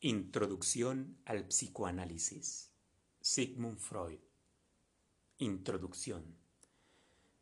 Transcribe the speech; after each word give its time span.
Introducción 0.00 1.18
al 1.24 1.48
psicoanálisis. 1.48 2.70
Sigmund 3.20 3.78
Freud. 3.78 4.20
Introducción. 5.38 6.36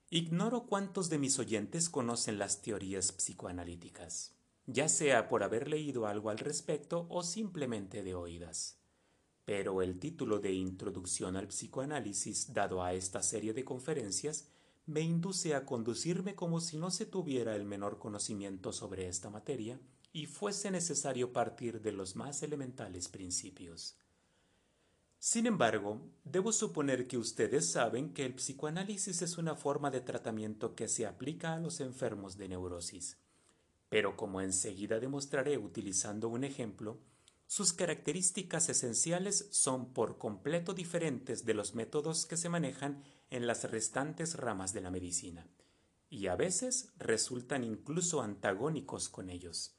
Ignoro 0.09 0.65
cuántos 0.65 1.11
de 1.11 1.19
mis 1.19 1.39
oyentes 1.39 1.91
conocen 1.91 2.39
las 2.39 2.63
teorías 2.63 3.13
psicoanalíticas, 3.13 4.39
ya 4.65 4.89
sea 4.89 5.29
por 5.29 5.43
haber 5.43 5.69
leído 5.69 6.07
algo 6.07 6.31
al 6.31 6.39
respecto 6.39 7.07
o 7.11 7.23
simplemente 7.23 8.03
de 8.03 8.15
oídas. 8.15 8.79
Pero 9.45 9.83
el 9.83 9.99
título 9.99 10.39
de 10.39 10.55
Introducción 10.55 11.37
al 11.37 11.49
psicoanálisis 11.49 12.55
dado 12.55 12.83
a 12.83 12.95
esta 12.95 13.23
serie 13.23 13.53
de 13.53 13.67
conferencias 13.67 14.49
me 14.87 15.03
induce 15.03 15.55
a 15.55 15.67
conducirme 15.67 16.35
como 16.35 16.61
si 16.61 16.79
no 16.79 16.91
se 16.91 17.05
tuviera 17.05 17.55
el 17.55 17.67
menor 17.67 17.99
conocimiento 17.99 18.73
sobre 18.73 19.09
esta 19.09 19.29
materia 19.29 19.79
y 20.17 20.25
fuese 20.25 20.71
necesario 20.71 21.31
partir 21.31 21.83
de 21.83 21.93
los 21.93 22.17
más 22.17 22.43
elementales 22.43 23.07
principios. 23.07 23.99
Sin 25.19 25.45
embargo, 25.45 26.01
debo 26.25 26.53
suponer 26.53 27.07
que 27.07 27.19
ustedes 27.19 27.71
saben 27.71 28.15
que 28.15 28.25
el 28.25 28.33
psicoanálisis 28.37 29.21
es 29.21 29.37
una 29.37 29.57
forma 29.57 29.91
de 29.91 30.01
tratamiento 30.01 30.75
que 30.75 30.89
se 30.89 31.05
aplica 31.05 31.53
a 31.53 31.61
los 31.61 31.81
enfermos 31.81 32.39
de 32.39 32.49
neurosis. 32.49 33.19
Pero 33.91 34.17
como 34.17 34.41
enseguida 34.41 35.01
demostraré 35.01 35.59
utilizando 35.59 36.31
un 36.31 36.45
ejemplo, 36.45 36.99
sus 37.47 37.75
características 37.75 38.71
esenciales 38.71 39.49
son 39.51 39.93
por 39.93 40.17
completo 40.17 40.73
diferentes 40.73 41.45
de 41.45 41.53
los 41.53 41.75
métodos 41.75 42.25
que 42.25 42.39
se 42.39 42.49
manejan 42.49 43.05
en 43.29 43.47
las 43.47 43.71
restantes 43.71 44.37
ramas 44.37 44.73
de 44.73 44.81
la 44.81 44.91
medicina, 44.91 45.47
y 46.09 46.29
a 46.29 46.37
veces 46.37 46.95
resultan 46.97 47.65
incluso 47.65 48.23
antagónicos 48.23 49.11
con 49.11 49.29
ellos. 49.29 49.77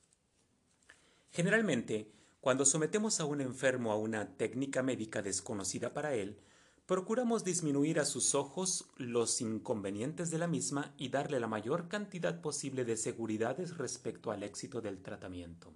Generalmente, 1.31 2.11
cuando 2.39 2.65
sometemos 2.65 3.19
a 3.19 3.25
un 3.25 3.41
enfermo 3.41 3.91
a 3.91 3.97
una 3.97 4.37
técnica 4.37 4.83
médica 4.83 5.21
desconocida 5.21 5.93
para 5.93 6.13
él, 6.13 6.39
procuramos 6.85 7.43
disminuir 7.43 7.99
a 7.99 8.05
sus 8.05 8.33
ojos 8.33 8.89
los 8.95 9.41
inconvenientes 9.41 10.31
de 10.31 10.37
la 10.37 10.47
misma 10.47 10.93
y 10.97 11.09
darle 11.09 11.39
la 11.39 11.47
mayor 11.47 11.89
cantidad 11.89 12.39
posible 12.39 12.85
de 12.85 12.95
seguridades 12.95 13.77
respecto 13.77 14.31
al 14.31 14.43
éxito 14.43 14.79
del 14.79 15.01
tratamiento. 15.01 15.73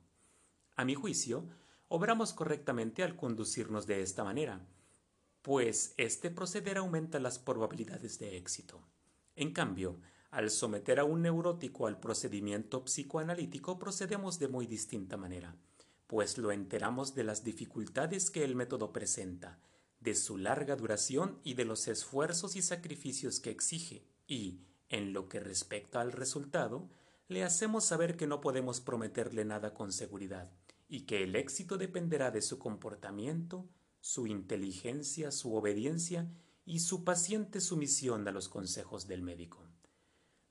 A 0.78 0.86
mi 0.86 0.96
juicio, 0.96 1.50
obramos 1.90 2.32
correctamente 2.32 3.04
al 3.04 3.18
conducirnos 3.18 3.86
de 3.88 4.02
esta 4.02 4.24
manera, 4.24 4.66
pues 5.42 5.94
este 5.98 6.32
proceder 6.32 6.78
aumenta 6.78 7.20
las 7.20 7.40
probabilidades 7.40 8.18
de 8.20 8.38
éxito. 8.38 8.82
En 9.36 9.52
cambio, 9.52 10.00
al 10.32 10.50
someter 10.50 11.00
a 11.00 11.04
un 11.04 11.22
neurótico 11.22 11.88
al 11.88 12.00
procedimiento 12.00 12.86
psicoanalítico 12.86 13.78
procedemos 13.78 14.40
de 14.40 14.48
muy 14.48 14.66
distinta 14.66 15.18
manera, 15.18 15.58
pues 16.08 16.38
lo 16.38 16.54
enteramos 16.54 17.14
de 17.16 17.26
las 17.26 17.44
dificultades 17.44 18.32
que 18.32 18.46
el 18.46 18.56
método 18.56 18.94
presenta, 18.94 19.60
de 20.00 20.16
su 20.16 20.38
larga 20.38 20.78
duración 20.78 21.40
y 21.44 21.54
de 21.56 21.66
los 21.66 21.88
esfuerzos 21.90 22.56
y 22.56 22.62
sacrificios 22.62 23.42
que 23.42 23.52
exige, 23.52 24.08
y, 24.26 24.62
en 24.88 25.12
lo 25.12 25.28
que 25.28 25.42
respecta 25.42 26.00
al 26.00 26.14
resultado, 26.14 26.90
le 27.28 27.44
hacemos 27.44 27.86
saber 27.86 28.16
que 28.16 28.28
no 28.28 28.40
podemos 28.40 28.80
prometerle 28.82 29.44
nada 29.44 29.74
con 29.74 29.92
seguridad, 29.92 30.50
y 30.88 31.02
que 31.02 31.24
el 31.24 31.36
éxito 31.36 31.78
dependerá 31.78 32.32
de 32.32 32.42
su 32.42 32.58
comportamiento, 32.58 33.70
su 34.00 34.28
inteligencia, 34.28 35.32
su 35.32 35.54
obediencia 35.56 36.32
y 36.66 36.80
su 36.80 37.04
paciente 37.04 37.60
sumisión 37.60 38.28
a 38.28 38.32
los 38.32 38.50
consejos 38.50 39.08
del 39.08 39.22
médico. 39.22 39.71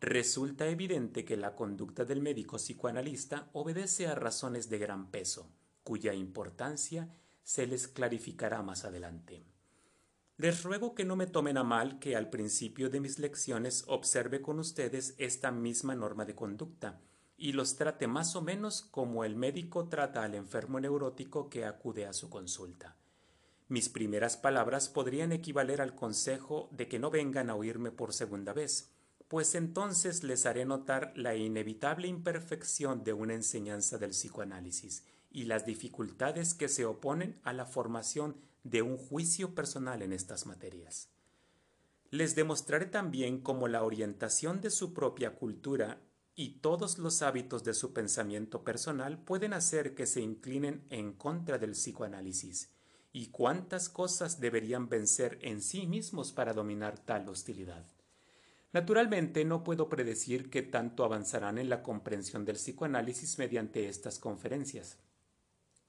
Resulta 0.01 0.67
evidente 0.67 1.27
que 1.27 1.37
la 1.37 1.55
conducta 1.55 2.07
del 2.07 2.23
médico 2.23 2.57
psicoanalista 2.57 3.51
obedece 3.53 4.07
a 4.07 4.15
razones 4.15 4.71
de 4.71 4.79
gran 4.79 5.11
peso, 5.11 5.51
cuya 5.85 6.15
importancia 6.15 7.15
se 7.43 7.67
les 7.67 7.87
clarificará 7.87 8.63
más 8.63 8.87
adelante. 8.87 9.45
Les 10.39 10.63
ruego 10.63 10.95
que 10.95 11.05
no 11.05 11.17
me 11.17 11.27
tomen 11.27 11.59
a 11.59 11.65
mal 11.65 11.99
que 11.99 12.17
al 12.17 12.31
principio 12.31 12.89
de 12.89 13.01
mis 13.01 13.19
lecciones 13.19 13.85
observe 13.89 14.41
con 14.41 14.59
ustedes 14.59 15.15
esta 15.19 15.51
misma 15.51 15.95
norma 15.95 16.25
de 16.25 16.35
conducta 16.35 16.99
y 17.37 17.53
los 17.53 17.77
trate 17.77 18.07
más 18.07 18.37
o 18.37 18.41
menos 18.41 18.81
como 18.81 19.25
el 19.25 19.37
médico 19.37 19.89
trata 19.89 20.23
al 20.23 20.35
enfermo 20.35 20.81
neurótico 20.81 21.51
que 21.51 21.67
acude 21.67 22.07
a 22.07 22.15
su 22.15 22.31
consulta. 22.31 22.97
Mis 23.69 23.91
primeras 23.91 24.39
palabras 24.39 24.89
podrían 24.89 25.33
equivaler 25.33 25.83
al 25.83 25.95
consejo 25.95 26.71
de 26.73 26.89
que 26.89 26.99
no 26.99 27.11
vengan 27.11 27.51
a 27.51 27.55
oírme 27.55 27.91
por 27.91 28.15
segunda 28.15 28.55
vez, 28.55 28.91
pues 29.31 29.55
entonces 29.55 30.25
les 30.25 30.45
haré 30.45 30.65
notar 30.65 31.13
la 31.15 31.37
inevitable 31.37 32.09
imperfección 32.09 33.05
de 33.05 33.13
una 33.13 33.35
enseñanza 33.35 33.97
del 33.97 34.11
psicoanálisis 34.11 35.05
y 35.31 35.45
las 35.45 35.65
dificultades 35.65 36.53
que 36.53 36.67
se 36.67 36.85
oponen 36.85 37.39
a 37.45 37.53
la 37.53 37.65
formación 37.65 38.35
de 38.65 38.83
un 38.83 38.97
juicio 38.97 39.55
personal 39.55 40.03
en 40.03 40.13
estas 40.13 40.47
materias. 40.47 41.11
Les 42.11 42.35
demostraré 42.35 42.87
también 42.87 43.41
cómo 43.41 43.69
la 43.69 43.85
orientación 43.85 44.61
de 44.61 44.71
su 44.71 44.93
propia 44.93 45.37
cultura 45.37 46.01
y 46.35 46.59
todos 46.59 46.99
los 46.99 47.23
hábitos 47.23 47.63
de 47.63 47.75
su 47.75 47.93
pensamiento 47.93 48.65
personal 48.65 49.23
pueden 49.23 49.53
hacer 49.53 49.95
que 49.95 50.07
se 50.07 50.23
inclinen 50.23 50.85
en 50.91 51.13
contra 51.13 51.57
del 51.57 51.71
psicoanálisis, 51.71 52.73
y 53.13 53.27
cuántas 53.27 53.89
cosas 53.89 54.41
deberían 54.41 54.89
vencer 54.89 55.39
en 55.43 55.63
sí 55.63 55.87
mismos 55.87 56.33
para 56.33 56.53
dominar 56.53 56.99
tal 56.99 57.29
hostilidad. 57.29 57.87
Naturalmente 58.73 59.45
no 59.45 59.65
puedo 59.65 59.89
predecir 59.89 60.49
qué 60.49 60.63
tanto 60.63 61.05
avanzarán 61.05 61.59
en 61.59 61.69
la 61.69 61.83
comprensión 61.83 62.45
del 62.45 62.57
psicoanálisis 62.57 63.39
mediante 63.39 63.89
estas 63.89 64.19
conferencias. 64.19 64.99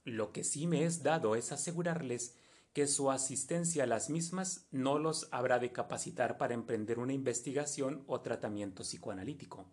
Lo 0.04 0.32
que 0.32 0.44
sí 0.44 0.66
me 0.66 0.86
es 0.86 1.04
dado 1.04 1.36
es 1.36 1.52
asegurarles 1.52 2.36
que 2.74 2.88
su 2.88 3.12
asistencia 3.12 3.84
a 3.84 3.88
las 3.88 4.10
mismas 4.10 4.68
no 4.72 4.98
los 4.98 5.28
habrá 5.32 5.60
de 5.60 5.72
capacitar 5.72 6.38
para 6.38 6.54
emprender 6.54 7.00
una 7.00 7.14
investigación 7.14 8.04
o 8.08 8.22
tratamiento 8.22 8.84
psicoanalítico. 8.84 9.68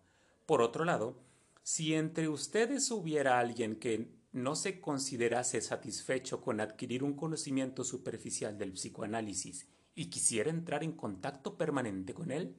Por 0.45 0.61
otro 0.61 0.85
lado, 0.85 1.17
si 1.63 1.95
entre 1.95 2.27
ustedes 2.27 2.91
hubiera 2.91 3.39
alguien 3.39 3.77
que 3.77 4.11
no 4.31 4.55
se 4.55 4.79
considerase 4.81 5.61
satisfecho 5.61 6.41
con 6.41 6.59
adquirir 6.59 7.03
un 7.03 7.15
conocimiento 7.15 7.83
superficial 7.83 8.57
del 8.57 8.73
psicoanálisis 8.73 9.67
y 9.95 10.09
quisiera 10.09 10.49
entrar 10.51 10.83
en 10.83 10.91
contacto 10.91 11.57
permanente 11.57 12.13
con 12.13 12.31
él, 12.31 12.55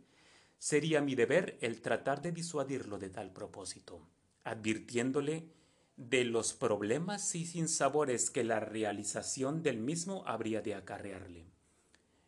Sería 0.61 1.01
mi 1.01 1.15
deber 1.15 1.57
el 1.63 1.81
tratar 1.81 2.21
de 2.21 2.33
disuadirlo 2.33 2.99
de 2.99 3.09
tal 3.09 3.33
propósito, 3.33 4.07
advirtiéndole 4.45 5.49
de 5.97 6.25
los 6.25 6.53
problemas 6.53 7.35
y 7.35 7.47
sinsabores 7.47 8.31
que 8.31 8.45
la 8.45 8.61
realización 8.61 9.63
del 9.63 9.79
mismo 9.79 10.23
habría 10.27 10.61
de 10.61 10.75
acarrearle. 10.75 11.47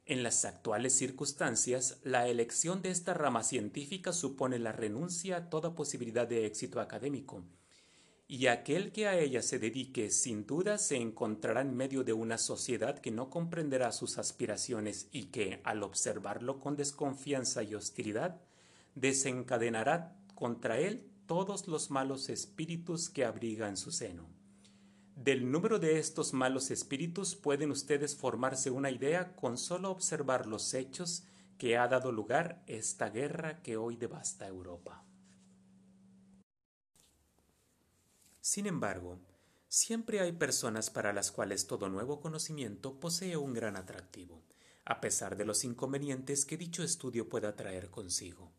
En 0.06 0.22
las 0.22 0.47
actuales 0.47 0.94
circunstancias, 0.94 2.00
la 2.04 2.26
elección 2.26 2.81
de 2.81 2.91
esta 2.91 3.12
rama 3.12 3.43
científica 3.43 4.15
supone 4.15 4.59
la 4.59 4.72
renuncia 4.72 5.37
a 5.37 5.50
toda 5.50 5.75
posibilidad 5.75 6.26
de 6.26 6.47
éxito 6.47 6.81
académico, 6.81 7.44
y 8.32 8.47
aquel 8.47 8.93
que 8.93 9.09
a 9.09 9.19
ella 9.19 9.43
se 9.43 9.59
dedique 9.59 10.10
sin 10.10 10.47
duda 10.47 10.78
se 10.78 10.97
encontrará 10.97 11.60
en 11.60 11.76
medio 11.76 12.03
de 12.03 12.15
una 12.15 12.38
sociedad 12.38 12.98
que 12.98 13.10
no 13.10 13.28
comprenderá 13.28 13.93
sus 13.93 14.16
aspiraciones 14.16 15.06
y 15.12 15.25
que, 15.25 15.60
al 15.65 15.82
observarlo 15.82 16.59
con 16.59 16.75
desconfianza 16.75 17.62
y 17.62 17.75
hostilidad, 17.75 18.41
desencadenará 18.94 20.16
contra 20.34 20.78
él 20.78 21.10
todos 21.26 21.69
los 21.69 21.91
malos 21.91 22.31
espíritus 22.31 23.10
que 23.10 23.26
abriga 23.26 23.69
en 23.69 23.76
su 23.76 23.93
seno. 23.93 24.31
Del 25.14 25.50
número 25.50 25.78
de 25.78 25.99
estos 25.99 26.32
malos 26.32 26.70
espíritus 26.70 27.37
pueden 27.37 27.70
ustedes 27.70 28.16
formarse 28.16 28.70
una 28.70 28.91
idea 28.91 29.37
con 29.37 29.59
solo 29.59 29.91
observar 29.91 30.47
los 30.47 30.72
hechos 30.72 31.25
que 31.59 31.76
ha 31.76 31.87
dado 31.87 32.10
lugar 32.10 32.62
esta 32.66 33.10
guerra 33.10 33.60
que 33.60 33.76
hoy 33.76 33.97
devasta 33.97 34.49
Europa. 34.49 35.04
Sin 38.43 38.67
embargo, 38.67 39.21
siempre 39.69 40.19
hay 40.19 40.33
personas 40.33 40.91
para 40.91 41.12
las 41.12 41.31
cuales 41.31 41.69
todo 41.69 41.89
nuevo 41.89 42.21
conocimiento 42.21 42.99
posee 42.99 43.37
un 43.37 43.55
gran 43.55 43.77
atractivo, 43.77 44.43
a 44.85 45.00
pesar 45.00 45.37
de 45.37 45.44
los 45.44 45.62
inconvenientes 45.62 46.44
que 46.44 46.56
dicho 46.56 46.83
estudio 46.83 47.29
pueda 47.29 47.55
traer 47.55 47.89
consigo. 47.89 48.50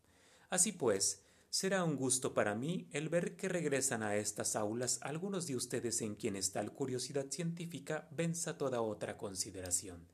Así 0.48 0.72
pues, 0.72 1.22
será 1.50 1.84
un 1.84 1.96
gusto 1.96 2.32
para 2.32 2.54
mí 2.54 2.88
el 2.92 3.10
ver 3.10 3.36
que 3.36 3.50
regresan 3.50 4.02
a 4.02 4.16
estas 4.16 4.56
aulas 4.56 5.00
algunos 5.02 5.46
de 5.46 5.56
ustedes 5.56 6.00
en 6.00 6.14
quienes 6.14 6.52
tal 6.52 6.72
curiosidad 6.72 7.26
científica 7.28 8.08
venza 8.10 8.56
toda 8.56 8.80
otra 8.80 9.18
consideración. 9.18 10.08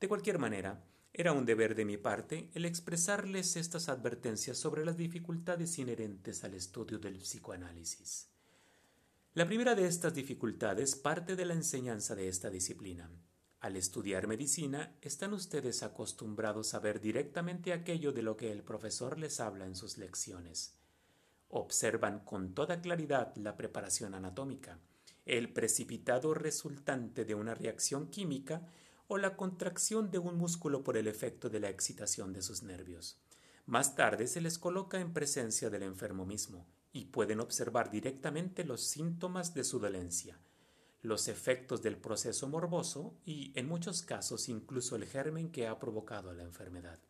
De 0.00 0.06
cualquier 0.06 0.38
manera, 0.38 0.84
era 1.14 1.32
un 1.32 1.46
deber 1.46 1.74
de 1.74 1.86
mi 1.86 1.96
parte 1.96 2.50
el 2.52 2.66
expresarles 2.66 3.56
estas 3.56 3.88
advertencias 3.88 4.58
sobre 4.58 4.84
las 4.84 4.98
dificultades 4.98 5.78
inherentes 5.78 6.44
al 6.44 6.52
estudio 6.52 6.98
del 6.98 7.16
psicoanálisis. 7.16 8.33
La 9.36 9.46
primera 9.46 9.74
de 9.74 9.88
estas 9.88 10.14
dificultades 10.14 10.94
parte 10.94 11.34
de 11.34 11.44
la 11.44 11.54
enseñanza 11.54 12.14
de 12.14 12.28
esta 12.28 12.50
disciplina. 12.50 13.10
Al 13.58 13.74
estudiar 13.74 14.28
medicina, 14.28 14.96
están 15.02 15.32
ustedes 15.32 15.82
acostumbrados 15.82 16.72
a 16.72 16.78
ver 16.78 17.00
directamente 17.00 17.72
aquello 17.72 18.12
de 18.12 18.22
lo 18.22 18.36
que 18.36 18.52
el 18.52 18.62
profesor 18.62 19.18
les 19.18 19.40
habla 19.40 19.66
en 19.66 19.74
sus 19.74 19.98
lecciones. 19.98 20.78
Observan 21.48 22.20
con 22.20 22.54
toda 22.54 22.80
claridad 22.80 23.34
la 23.34 23.56
preparación 23.56 24.14
anatómica, 24.14 24.78
el 25.26 25.52
precipitado 25.52 26.32
resultante 26.32 27.24
de 27.24 27.34
una 27.34 27.56
reacción 27.56 28.10
química 28.10 28.68
o 29.08 29.18
la 29.18 29.36
contracción 29.36 30.12
de 30.12 30.20
un 30.20 30.38
músculo 30.38 30.84
por 30.84 30.96
el 30.96 31.08
efecto 31.08 31.50
de 31.50 31.58
la 31.58 31.70
excitación 31.70 32.32
de 32.32 32.42
sus 32.42 32.62
nervios. 32.62 33.18
Más 33.66 33.96
tarde 33.96 34.28
se 34.28 34.40
les 34.40 34.60
coloca 34.60 35.00
en 35.00 35.12
presencia 35.12 35.70
del 35.70 35.82
enfermo 35.82 36.24
mismo 36.24 36.68
y 36.94 37.06
pueden 37.06 37.40
observar 37.40 37.90
directamente 37.90 38.64
los 38.64 38.84
síntomas 38.84 39.52
de 39.52 39.64
su 39.64 39.80
dolencia, 39.80 40.38
los 41.02 41.26
efectos 41.26 41.82
del 41.82 41.98
proceso 41.98 42.48
morboso 42.48 43.18
y, 43.26 43.52
en 43.56 43.66
muchos 43.66 44.02
casos, 44.02 44.48
incluso 44.48 44.94
el 44.94 45.04
germen 45.04 45.50
que 45.50 45.66
ha 45.66 45.78
provocado 45.80 46.32
la 46.32 46.44
enfermedad. 46.44 47.00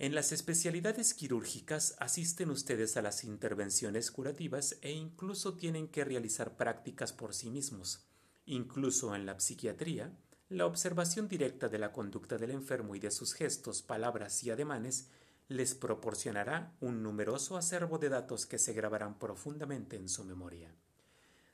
En 0.00 0.14
las 0.14 0.32
especialidades 0.32 1.14
quirúrgicas 1.14 1.94
asisten 2.00 2.50
ustedes 2.50 2.96
a 2.96 3.02
las 3.02 3.22
intervenciones 3.22 4.10
curativas 4.10 4.76
e 4.82 4.90
incluso 4.90 5.54
tienen 5.54 5.86
que 5.86 6.04
realizar 6.04 6.56
prácticas 6.56 7.12
por 7.12 7.32
sí 7.32 7.48
mismos. 7.48 8.06
Incluso 8.44 9.14
en 9.14 9.24
la 9.24 9.38
psiquiatría, 9.38 10.12
la 10.48 10.66
observación 10.66 11.28
directa 11.28 11.68
de 11.68 11.78
la 11.78 11.92
conducta 11.92 12.38
del 12.38 12.50
enfermo 12.50 12.96
y 12.96 12.98
de 12.98 13.12
sus 13.12 13.34
gestos, 13.34 13.82
palabras 13.82 14.42
y 14.42 14.50
ademanes 14.50 15.10
les 15.48 15.74
proporcionará 15.74 16.76
un 16.80 17.02
numeroso 17.02 17.56
acervo 17.56 17.98
de 17.98 18.08
datos 18.08 18.46
que 18.46 18.58
se 18.58 18.72
grabarán 18.72 19.18
profundamente 19.18 19.96
en 19.96 20.08
su 20.08 20.24
memoria. 20.24 20.74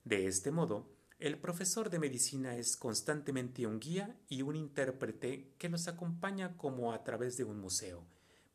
De 0.05 0.27
este 0.27 0.51
modo, 0.51 0.89
el 1.19 1.39
profesor 1.39 1.91
de 1.91 1.99
medicina 1.99 2.57
es 2.57 2.77
constantemente 2.77 3.67
un 3.67 3.79
guía 3.79 4.17
y 4.29 4.43
un 4.43 4.57
intérprete 4.57 5.55
que 5.59 5.69
los 5.69 5.87
acompaña 5.87 6.57
como 6.57 6.93
a 6.93 7.05
través 7.05 7.37
de 7.37 7.45
un 7.45 7.61
museo, 7.61 8.05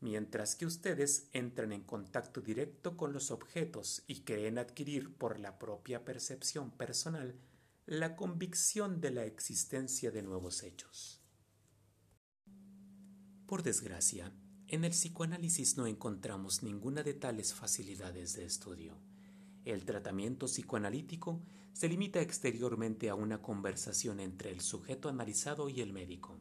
mientras 0.00 0.54
que 0.54 0.66
ustedes 0.66 1.28
entran 1.32 1.72
en 1.72 1.82
contacto 1.82 2.40
directo 2.40 2.96
con 2.96 3.12
los 3.12 3.30
objetos 3.30 4.02
y 4.06 4.20
creen 4.20 4.58
adquirir 4.58 5.16
por 5.16 5.40
la 5.40 5.58
propia 5.58 6.04
percepción 6.04 6.70
personal 6.70 7.36
la 7.86 8.16
convicción 8.16 9.00
de 9.00 9.12
la 9.12 9.24
existencia 9.24 10.10
de 10.10 10.22
nuevos 10.22 10.62
hechos. 10.62 11.22
Por 13.46 13.62
desgracia, 13.62 14.30
en 14.68 14.84
el 14.84 14.90
psicoanálisis 14.90 15.78
no 15.78 15.86
encontramos 15.86 16.62
ninguna 16.62 17.02
de 17.02 17.14
tales 17.14 17.54
facilidades 17.54 18.34
de 18.34 18.44
estudio. 18.44 18.98
El 19.64 19.86
tratamiento 19.86 20.46
psicoanalítico 20.46 21.40
se 21.72 21.88
limita 21.88 22.20
exteriormente 22.20 23.08
a 23.08 23.14
una 23.14 23.40
conversación 23.40 24.20
entre 24.20 24.50
el 24.50 24.60
sujeto 24.60 25.08
analizado 25.08 25.70
y 25.70 25.80
el 25.80 25.94
médico. 25.94 26.38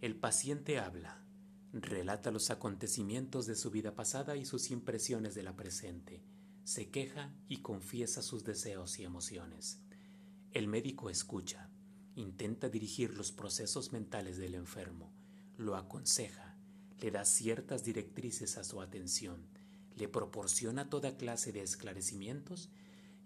El 0.00 0.16
paciente 0.16 0.80
habla, 0.80 1.24
relata 1.72 2.32
los 2.32 2.50
acontecimientos 2.50 3.46
de 3.46 3.54
su 3.54 3.70
vida 3.70 3.94
pasada 3.94 4.36
y 4.36 4.44
sus 4.44 4.72
impresiones 4.72 5.36
de 5.36 5.44
la 5.44 5.54
presente, 5.54 6.24
se 6.64 6.90
queja 6.90 7.32
y 7.48 7.58
confiesa 7.58 8.22
sus 8.22 8.42
deseos 8.42 8.98
y 8.98 9.04
emociones. 9.04 9.80
El 10.50 10.66
médico 10.66 11.10
escucha, 11.10 11.70
intenta 12.16 12.68
dirigir 12.68 13.16
los 13.16 13.30
procesos 13.30 13.92
mentales 13.92 14.36
del 14.36 14.56
enfermo, 14.56 15.12
lo 15.56 15.76
aconseja, 15.76 16.45
le 17.00 17.10
da 17.10 17.24
ciertas 17.24 17.84
directrices 17.84 18.56
a 18.58 18.64
su 18.64 18.80
atención, 18.80 19.46
le 19.96 20.08
proporciona 20.08 20.88
toda 20.88 21.16
clase 21.16 21.52
de 21.52 21.62
esclarecimientos 21.62 22.70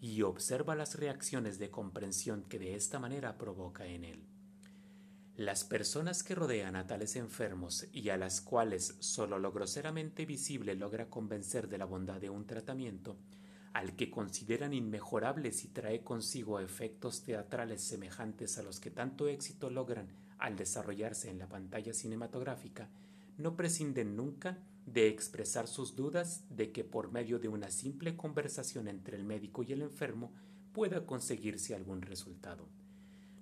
y 0.00 0.22
observa 0.22 0.74
las 0.74 0.94
reacciones 0.94 1.58
de 1.58 1.70
comprensión 1.70 2.42
que 2.44 2.58
de 2.58 2.74
esta 2.74 2.98
manera 2.98 3.36
provoca 3.36 3.86
en 3.86 4.04
él. 4.04 4.24
Las 5.36 5.64
personas 5.64 6.22
que 6.22 6.34
rodean 6.34 6.76
a 6.76 6.86
tales 6.86 7.16
enfermos 7.16 7.86
y 7.92 8.10
a 8.10 8.16
las 8.16 8.40
cuales 8.40 8.96
solo 9.00 9.38
lo 9.38 9.52
groseramente 9.52 10.26
visible 10.26 10.74
logra 10.74 11.08
convencer 11.08 11.68
de 11.68 11.78
la 11.78 11.86
bondad 11.86 12.20
de 12.20 12.30
un 12.30 12.46
tratamiento, 12.46 13.16
al 13.72 13.94
que 13.94 14.10
consideran 14.10 14.74
inmejorables 14.74 15.64
y 15.64 15.68
trae 15.68 16.02
consigo 16.02 16.60
efectos 16.60 17.22
teatrales 17.22 17.80
semejantes 17.82 18.58
a 18.58 18.62
los 18.62 18.80
que 18.80 18.90
tanto 18.90 19.28
éxito 19.28 19.70
logran 19.70 20.08
al 20.38 20.56
desarrollarse 20.56 21.30
en 21.30 21.38
la 21.38 21.48
pantalla 21.48 21.94
cinematográfica, 21.94 22.88
no 23.40 23.56
prescinden 23.56 24.16
nunca 24.16 24.62
de 24.86 25.08
expresar 25.08 25.68
sus 25.68 25.94
dudas 25.94 26.44
de 26.50 26.72
que 26.72 26.84
por 26.84 27.12
medio 27.12 27.38
de 27.38 27.48
una 27.48 27.70
simple 27.70 28.16
conversación 28.16 28.88
entre 28.88 29.16
el 29.16 29.24
médico 29.24 29.62
y 29.62 29.72
el 29.72 29.82
enfermo 29.82 30.32
pueda 30.72 31.06
conseguirse 31.06 31.74
algún 31.74 32.02
resultado. 32.02 32.68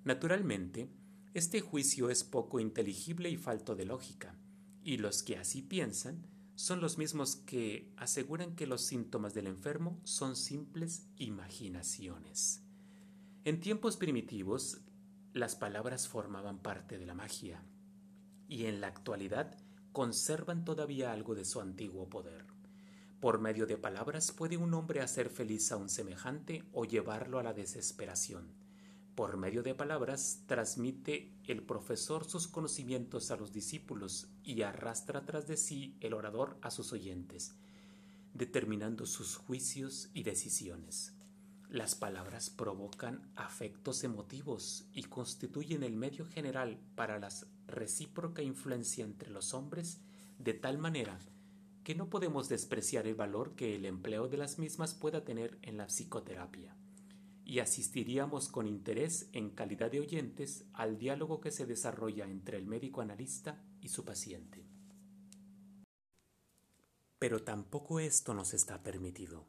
Naturalmente, 0.03 0.89
este 1.33 1.61
juicio 1.61 2.09
es 2.09 2.23
poco 2.23 2.59
inteligible 2.59 3.29
y 3.29 3.37
falto 3.37 3.75
de 3.75 3.85
lógica, 3.85 4.35
y 4.83 4.97
los 4.97 5.23
que 5.23 5.37
así 5.37 5.61
piensan 5.61 6.25
son 6.55 6.81
los 6.81 6.97
mismos 6.97 7.35
que 7.35 7.93
aseguran 7.97 8.55
que 8.55 8.67
los 8.67 8.81
síntomas 8.81 9.33
del 9.33 9.47
enfermo 9.47 9.99
son 10.03 10.35
simples 10.35 11.07
imaginaciones. 11.17 12.63
En 13.45 13.59
tiempos 13.59 13.95
primitivos, 13.97 14.81
las 15.33 15.55
palabras 15.55 16.07
formaban 16.07 16.61
parte 16.61 16.97
de 16.97 17.05
la 17.05 17.13
magia, 17.13 17.63
y 18.47 18.65
en 18.65 18.81
la 18.81 18.87
actualidad 18.87 19.55
conservan 19.99 20.63
todavía 20.63 21.11
algo 21.11 21.35
de 21.35 21.43
su 21.43 21.59
antiguo 21.59 22.07
poder. 22.07 22.45
Por 23.19 23.41
medio 23.41 23.67
de 23.67 23.75
palabras 23.75 24.31
puede 24.31 24.55
un 24.55 24.73
hombre 24.73 25.01
hacer 25.01 25.29
feliz 25.29 25.73
a 25.73 25.75
un 25.75 25.89
semejante 25.89 26.63
o 26.71 26.85
llevarlo 26.85 27.37
a 27.37 27.43
la 27.43 27.51
desesperación. 27.51 28.47
Por 29.13 29.35
medio 29.35 29.61
de 29.61 29.75
palabras 29.75 30.43
transmite 30.45 31.33
el 31.45 31.63
profesor 31.63 32.23
sus 32.23 32.47
conocimientos 32.47 33.29
a 33.29 33.35
los 33.35 33.51
discípulos 33.51 34.29
y 34.41 34.61
arrastra 34.61 35.25
tras 35.25 35.47
de 35.47 35.57
sí 35.57 35.97
el 35.99 36.13
orador 36.13 36.57
a 36.61 36.71
sus 36.71 36.93
oyentes, 36.93 37.55
determinando 38.33 39.05
sus 39.05 39.35
juicios 39.35 40.07
y 40.13 40.23
decisiones. 40.23 41.11
Las 41.67 41.95
palabras 41.95 42.49
provocan 42.49 43.29
afectos 43.35 44.05
emotivos 44.05 44.85
y 44.93 45.03
constituyen 45.03 45.83
el 45.83 45.97
medio 45.97 46.25
general 46.25 46.79
para 46.95 47.19
la 47.19 47.29
recíproca 47.69 48.41
influencia 48.41 49.05
entre 49.05 49.29
los 49.29 49.53
hombres 49.53 50.01
de 50.37 50.53
tal 50.53 50.77
manera 50.77 51.19
que 51.83 51.95
no 51.95 52.09
podemos 52.09 52.49
despreciar 52.49 53.07
el 53.07 53.15
valor 53.15 53.55
que 53.55 53.75
el 53.75 53.85
empleo 53.85 54.27
de 54.27 54.37
las 54.37 54.59
mismas 54.59 54.93
pueda 54.93 55.23
tener 55.23 55.57
en 55.61 55.77
la 55.77 55.87
psicoterapia, 55.87 56.75
y 57.45 57.59
asistiríamos 57.59 58.47
con 58.47 58.67
interés 58.67 59.29
en 59.33 59.49
calidad 59.49 59.89
de 59.89 60.01
oyentes 60.01 60.65
al 60.73 60.99
diálogo 60.99 61.41
que 61.41 61.51
se 61.51 61.65
desarrolla 61.65 62.25
entre 62.25 62.57
el 62.57 62.67
médico 62.67 63.01
analista 63.01 63.63
y 63.81 63.89
su 63.89 64.05
paciente. 64.05 64.67
Pero 67.17 67.43
tampoco 67.43 67.99
esto 67.99 68.33
nos 68.33 68.53
está 68.53 68.83
permitido. 68.83 69.47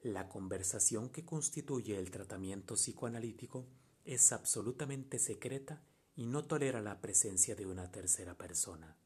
La 0.00 0.28
conversación 0.28 1.10
que 1.10 1.24
constituye 1.24 1.98
el 1.98 2.10
tratamiento 2.10 2.74
psicoanalítico 2.74 3.68
es 4.04 4.32
absolutamente 4.32 5.18
secreta 5.18 5.82
y 6.16 6.26
no 6.26 6.44
tolera 6.44 6.80
la 6.80 7.00
presencia 7.00 7.54
de 7.54 7.66
una 7.66 7.92
tercera 7.92 8.36
persona. 8.36 8.96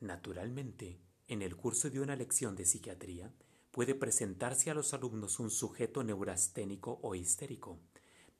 Naturalmente, 0.00 0.98
en 1.28 1.40
el 1.40 1.56
curso 1.56 1.88
de 1.88 2.00
una 2.00 2.16
lección 2.16 2.56
de 2.56 2.66
psiquiatría 2.66 3.32
puede 3.70 3.94
presentarse 3.94 4.70
a 4.70 4.74
los 4.74 4.92
alumnos 4.92 5.38
un 5.40 5.50
sujeto 5.50 6.04
neurasténico 6.04 6.98
o 7.02 7.14
histérico, 7.14 7.78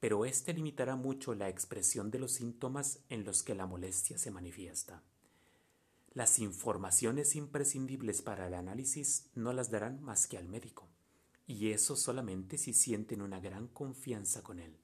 pero 0.01 0.27
éste 0.27 0.53
limitará 0.53 0.97
mucho 0.97 1.35
la 1.35 1.49
expresión 1.49 2.11
de 2.11 2.19
los 2.19 2.33
síntomas 2.33 2.99
en 3.09 3.25
los 3.25 3.43
que 3.43 3.55
la 3.55 3.67
molestia 3.67 4.19
se 4.19 4.31
manifiesta. 4.31 5.03
Las 6.13 6.39
informaciones 6.39 7.35
imprescindibles 7.37 8.21
para 8.21 8.47
el 8.47 8.55
análisis 8.55 9.31
no 9.35 9.53
las 9.53 9.71
darán 9.71 10.03
más 10.03 10.27
que 10.27 10.37
al 10.37 10.49
médico 10.49 10.89
y 11.47 11.71
eso 11.71 11.97
solamente 11.97 12.59
si 12.59 12.73
sienten 12.73 13.23
una 13.23 13.41
gran 13.41 13.69
confianza 13.69 14.43
con 14.43 14.59
él. 14.59 14.77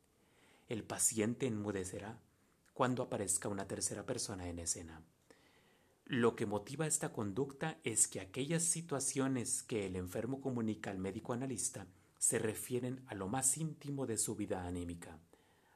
El 0.69 0.85
paciente 0.85 1.47
enmudecerá 1.47 2.21
cuando 2.81 3.03
aparezca 3.03 3.51
una 3.51 3.69
tercera 3.69 4.07
persona 4.07 4.49
en 4.49 4.59
escena. 4.59 5.03
Lo 6.07 6.35
que 6.35 6.47
motiva 6.47 6.87
esta 6.87 7.13
conducta 7.13 7.79
es 7.85 8.09
que 8.09 8.21
aquellas 8.21 8.63
situaciones 8.63 9.63
que 9.63 9.85
el 9.85 9.97
enfermo 9.97 10.41
comunica 10.41 10.91
al 10.91 10.97
médico 10.97 11.35
analista 11.35 11.87
se 12.17 12.39
refieren 12.39 13.05
a 13.07 13.15
lo 13.15 13.29
más 13.29 13.59
íntimo 13.59 14.07
de 14.07 14.17
su 14.17 14.35
vida 14.35 14.67
anímica, 14.67 15.19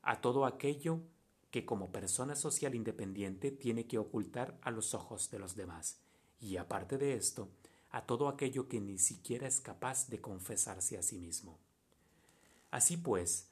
a 0.01 0.23
todo 0.23 0.47
aquello 0.47 1.03
que 1.51 1.67
como 1.67 1.93
persona 1.93 2.37
social 2.37 2.75
independiente 2.75 3.51
tiene 3.51 3.87
que 3.87 3.99
ocultar 3.99 4.59
a 4.63 4.71
los 4.71 4.95
ojos 4.95 5.31
de 5.31 5.39
los 5.39 5.57
demás, 5.57 5.99
y 6.41 6.57
aparte 6.57 6.97
de 6.97 7.17
esto, 7.17 7.51
a 7.91 8.07
todo 8.07 8.29
aquello 8.29 8.67
que 8.67 8.81
ni 8.81 8.97
siquiera 8.97 9.47
es 9.47 9.61
capaz 9.61 10.09
de 10.09 10.23
confesarse 10.23 10.97
a 10.97 11.03
sí 11.03 11.19
mismo. 11.19 11.59
Así 12.71 12.97
pues, 12.97 13.51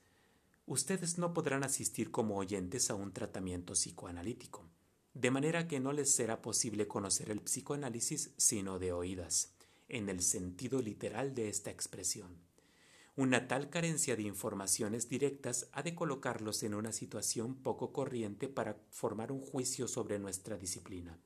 ustedes 0.67 1.19
no 1.19 1.35
podrán 1.35 1.65
asistir 1.65 2.11
como 2.11 2.37
oyentes 2.37 2.91
a 2.91 2.95
un 2.95 3.13
tratamiento 3.13 3.75
psicoanalítico, 3.75 4.69
de 5.15 5.31
manera 5.31 5.69
que 5.69 5.81
no 5.81 5.93
les 5.93 6.15
será 6.15 6.41
posible 6.41 6.89
conocer 6.89 7.31
el 7.31 7.41
psicoanálisis 7.41 8.33
sino 8.37 8.79
de 8.79 8.93
oídas, 8.93 9.55
en 9.89 10.09
el 10.09 10.23
sentido 10.23 10.81
literal 10.81 11.35
de 11.35 11.49
esta 11.49 11.71
expresión. 11.71 12.39
Una 13.15 13.47
tal 13.47 13.69
carencia 13.69 14.17
de 14.17 14.23
informaciones 14.23 15.11
directas 15.11 15.69
ha 15.73 15.83
de 15.83 15.95
colocarlos 15.95 16.63
en 16.63 16.75
una 16.75 16.93
situación 16.93 17.57
poco 17.57 17.93
corriente 17.93 18.49
para 18.49 18.81
formar 18.89 19.33
un 19.33 19.41
juicio 19.41 19.87
sobre 19.87 20.19
nuestra 20.19 20.57
disciplina, 20.57 21.19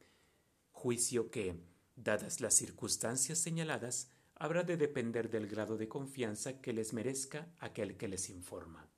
juicio 0.72 1.30
que, 1.30 1.60
dadas 1.94 2.40
las 2.40 2.54
circunstancias 2.54 3.38
señaladas, 3.38 4.10
habrá 4.34 4.64
de 4.64 4.76
depender 4.76 5.30
del 5.30 5.46
grado 5.46 5.76
de 5.76 5.88
confianza 5.88 6.60
que 6.60 6.72
les 6.72 6.92
merezca 6.92 7.48
aquel 7.60 7.96
que 7.96 8.08
les 8.08 8.30
informa. 8.30 8.90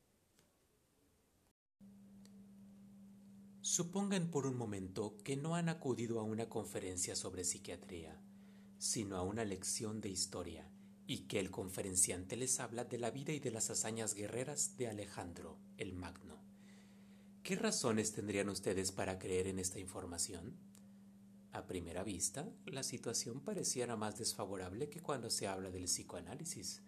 Supongan 3.70 4.30
por 4.30 4.46
un 4.46 4.56
momento 4.56 5.18
que 5.22 5.36
no 5.36 5.54
han 5.54 5.68
acudido 5.68 6.20
a 6.20 6.22
una 6.22 6.48
conferencia 6.48 7.14
sobre 7.14 7.44
psiquiatría, 7.44 8.18
sino 8.78 9.18
a 9.18 9.22
una 9.22 9.44
lección 9.44 10.00
de 10.00 10.08
historia, 10.08 10.66
y 11.06 11.28
que 11.28 11.38
el 11.38 11.50
conferenciante 11.50 12.38
les 12.38 12.60
habla 12.60 12.84
de 12.84 12.96
la 12.96 13.10
vida 13.10 13.34
y 13.34 13.40
de 13.40 13.50
las 13.50 13.68
hazañas 13.68 14.14
guerreras 14.14 14.78
de 14.78 14.88
Alejandro 14.88 15.58
el 15.76 15.92
Magno. 15.92 16.38
¿Qué 17.42 17.56
razones 17.56 18.14
tendrían 18.14 18.48
ustedes 18.48 18.90
para 18.90 19.18
creer 19.18 19.46
en 19.48 19.58
esta 19.58 19.78
información? 19.78 20.56
A 21.52 21.66
primera 21.66 22.04
vista, 22.04 22.48
la 22.64 22.82
situación 22.82 23.40
pareciera 23.40 23.96
más 23.96 24.16
desfavorable 24.16 24.88
que 24.88 25.02
cuando 25.02 25.28
se 25.28 25.46
habla 25.46 25.70
del 25.70 25.84
psicoanálisis, 25.84 26.80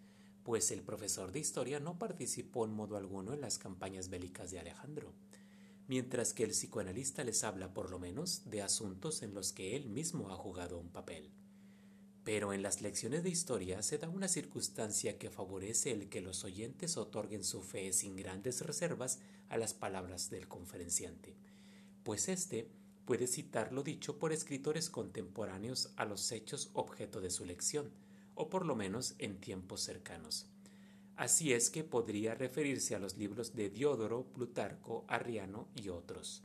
pues 0.43 0.71
el 0.71 0.81
profesor 0.81 1.31
de 1.31 1.41
historia 1.41 1.79
no 1.79 1.99
participó 1.99 2.65
en 2.65 2.73
modo 2.73 2.97
alguno 2.97 3.35
en 3.35 3.41
las 3.41 3.59
campañas 3.59 4.09
bélicas 4.09 4.49
de 4.49 4.59
Alejandro, 4.61 5.13
mientras 5.91 6.33
que 6.33 6.45
el 6.45 6.51
psicoanalista 6.51 7.21
les 7.25 7.43
habla 7.43 7.73
por 7.73 7.91
lo 7.91 7.99
menos 7.99 8.49
de 8.49 8.61
asuntos 8.61 9.23
en 9.23 9.33
los 9.33 9.51
que 9.51 9.75
él 9.75 9.89
mismo 9.89 10.31
ha 10.31 10.37
jugado 10.37 10.79
un 10.79 10.87
papel. 10.87 11.29
Pero 12.23 12.53
en 12.53 12.61
las 12.61 12.81
lecciones 12.81 13.23
de 13.23 13.29
historia 13.29 13.81
se 13.81 13.97
da 13.97 14.07
una 14.07 14.29
circunstancia 14.29 15.17
que 15.17 15.29
favorece 15.29 15.91
el 15.91 16.07
que 16.07 16.21
los 16.21 16.45
oyentes 16.45 16.95
otorguen 16.95 17.43
su 17.43 17.61
fe 17.61 17.91
sin 17.91 18.15
grandes 18.15 18.61
reservas 18.61 19.19
a 19.49 19.57
las 19.57 19.73
palabras 19.73 20.29
del 20.29 20.47
conferenciante, 20.47 21.35
pues 22.05 22.29
éste 22.29 22.69
puede 23.03 23.27
citar 23.27 23.73
lo 23.73 23.83
dicho 23.83 24.17
por 24.17 24.31
escritores 24.31 24.89
contemporáneos 24.89 25.91
a 25.97 26.05
los 26.05 26.31
hechos 26.31 26.69
objeto 26.71 27.19
de 27.19 27.31
su 27.31 27.43
lección, 27.43 27.91
o 28.35 28.49
por 28.49 28.65
lo 28.65 28.77
menos 28.77 29.15
en 29.19 29.41
tiempos 29.41 29.81
cercanos. 29.81 30.45
Así 31.21 31.53
es 31.53 31.69
que 31.69 31.83
podría 31.83 32.33
referirse 32.33 32.95
a 32.95 32.99
los 32.99 33.15
libros 33.15 33.53
de 33.53 33.69
Diodoro, 33.69 34.25
Plutarco, 34.33 35.05
Arriano 35.07 35.67
y 35.75 35.89
otros 35.89 36.43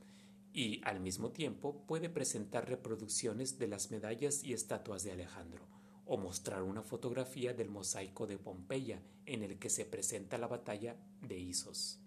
y 0.57 0.81
al 0.85 1.01
mismo 1.01 1.33
tiempo 1.33 1.85
puede 1.87 2.09
presentar 2.09 2.67
reproducciones 2.67 3.59
de 3.59 3.69
las 3.69 3.91
medallas 3.91 4.43
y 4.43 4.55
estatuas 4.55 5.05
de 5.05 5.13
Alejandro, 5.13 5.69
o 6.07 6.17
mostrar 6.17 6.63
una 6.63 6.83
fotografía 6.83 7.53
del 7.53 7.69
mosaico 7.69 8.27
de 8.27 8.39
Pompeya 8.39 9.03
en 9.27 9.43
el 9.43 9.59
que 9.59 9.69
se 9.69 9.85
presenta 9.85 10.39
la 10.39 10.47
batalla 10.47 10.97
de 11.21 11.39
Isos. 11.39 12.01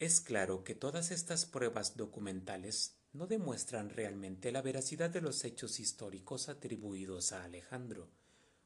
Es 0.00 0.20
claro 0.20 0.64
que 0.64 0.74
todas 0.74 1.12
estas 1.12 1.46
pruebas 1.46 1.96
documentales 1.96 2.98
no 3.12 3.28
demuestran 3.28 3.88
realmente 3.88 4.50
la 4.50 4.60
veracidad 4.60 5.10
de 5.10 5.20
los 5.20 5.44
hechos 5.44 5.78
históricos 5.78 6.48
atribuidos 6.48 7.32
a 7.32 7.44
Alejandro, 7.44 8.10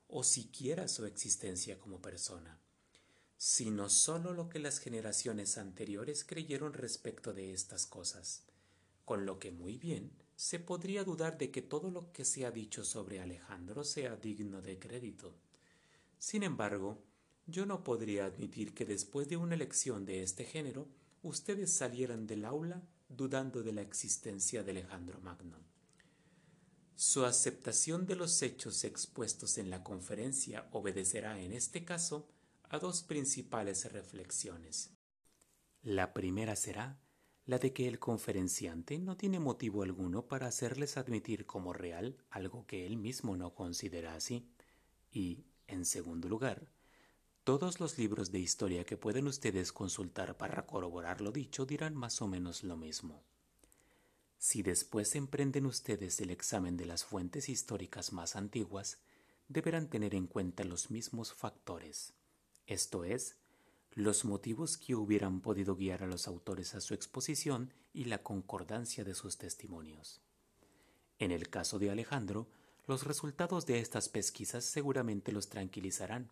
o 0.08 0.22
siquiera 0.22 0.88
su 0.88 1.04
existencia 1.06 1.78
como 1.78 2.00
persona 2.00 2.60
sino 3.36 3.90
sólo 3.90 4.32
lo 4.32 4.48
que 4.48 4.58
las 4.58 4.78
generaciones 4.78 5.58
anteriores 5.58 6.24
creyeron 6.24 6.72
respecto 6.72 7.34
de 7.34 7.52
estas 7.52 7.86
cosas, 7.86 8.44
con 9.04 9.26
lo 9.26 9.38
que 9.38 9.50
muy 9.50 9.76
bien 9.76 10.10
se 10.36 10.58
podría 10.58 11.04
dudar 11.04 11.38
de 11.38 11.50
que 11.50 11.62
todo 11.62 11.90
lo 11.90 12.12
que 12.12 12.24
se 12.24 12.46
ha 12.46 12.50
dicho 12.50 12.84
sobre 12.84 13.20
Alejandro 13.20 13.84
sea 13.84 14.16
digno 14.16 14.62
de 14.62 14.78
crédito. 14.78 15.34
Sin 16.18 16.42
embargo, 16.42 17.02
yo 17.46 17.66
no 17.66 17.84
podría 17.84 18.26
admitir 18.26 18.74
que 18.74 18.84
después 18.84 19.28
de 19.28 19.36
una 19.36 19.54
elección 19.54 20.04
de 20.04 20.22
este 20.22 20.44
género 20.44 20.88
ustedes 21.22 21.72
salieran 21.72 22.26
del 22.26 22.44
aula 22.44 22.82
dudando 23.08 23.62
de 23.62 23.72
la 23.72 23.82
existencia 23.82 24.62
de 24.62 24.72
Alejandro 24.72 25.20
Magno. 25.20 25.75
Su 26.98 27.26
aceptación 27.26 28.06
de 28.06 28.16
los 28.16 28.40
hechos 28.40 28.82
expuestos 28.82 29.58
en 29.58 29.68
la 29.68 29.84
conferencia 29.84 30.66
obedecerá 30.72 31.38
en 31.38 31.52
este 31.52 31.84
caso 31.84 32.26
a 32.70 32.78
dos 32.78 33.02
principales 33.02 33.92
reflexiones. 33.92 34.92
La 35.82 36.14
primera 36.14 36.56
será 36.56 36.98
la 37.44 37.58
de 37.58 37.74
que 37.74 37.86
el 37.86 37.98
conferenciante 37.98 38.98
no 38.98 39.18
tiene 39.18 39.38
motivo 39.38 39.82
alguno 39.82 40.26
para 40.26 40.46
hacerles 40.46 40.96
admitir 40.96 41.44
como 41.44 41.74
real 41.74 42.16
algo 42.30 42.66
que 42.66 42.86
él 42.86 42.96
mismo 42.96 43.36
no 43.36 43.54
considera 43.54 44.14
así. 44.14 44.48
Y, 45.12 45.44
en 45.66 45.84
segundo 45.84 46.30
lugar, 46.30 46.66
todos 47.44 47.78
los 47.78 47.98
libros 47.98 48.32
de 48.32 48.38
historia 48.38 48.84
que 48.84 48.96
pueden 48.96 49.26
ustedes 49.26 49.70
consultar 49.70 50.38
para 50.38 50.64
corroborar 50.64 51.20
lo 51.20 51.30
dicho 51.30 51.66
dirán 51.66 51.94
más 51.94 52.22
o 52.22 52.26
menos 52.26 52.64
lo 52.64 52.78
mismo. 52.78 53.22
Si 54.38 54.62
después 54.62 55.14
emprenden 55.14 55.66
ustedes 55.66 56.20
el 56.20 56.30
examen 56.30 56.76
de 56.76 56.86
las 56.86 57.04
fuentes 57.04 57.48
históricas 57.48 58.12
más 58.12 58.36
antiguas, 58.36 58.98
deberán 59.48 59.88
tener 59.88 60.14
en 60.14 60.26
cuenta 60.26 60.64
los 60.64 60.90
mismos 60.90 61.32
factores 61.32 62.12
esto 62.66 63.04
es, 63.04 63.36
los 63.92 64.24
motivos 64.24 64.76
que 64.76 64.96
hubieran 64.96 65.40
podido 65.40 65.76
guiar 65.76 66.02
a 66.02 66.06
los 66.06 66.26
autores 66.26 66.74
a 66.74 66.80
su 66.80 66.94
exposición 66.94 67.72
y 67.92 68.06
la 68.06 68.22
concordancia 68.24 69.04
de 69.04 69.14
sus 69.14 69.38
testimonios. 69.38 70.20
En 71.20 71.30
el 71.30 71.48
caso 71.48 71.78
de 71.78 71.90
Alejandro, 71.90 72.48
los 72.88 73.04
resultados 73.04 73.66
de 73.66 73.78
estas 73.78 74.08
pesquisas 74.08 74.64
seguramente 74.64 75.30
los 75.30 75.48
tranquilizarán, 75.48 76.30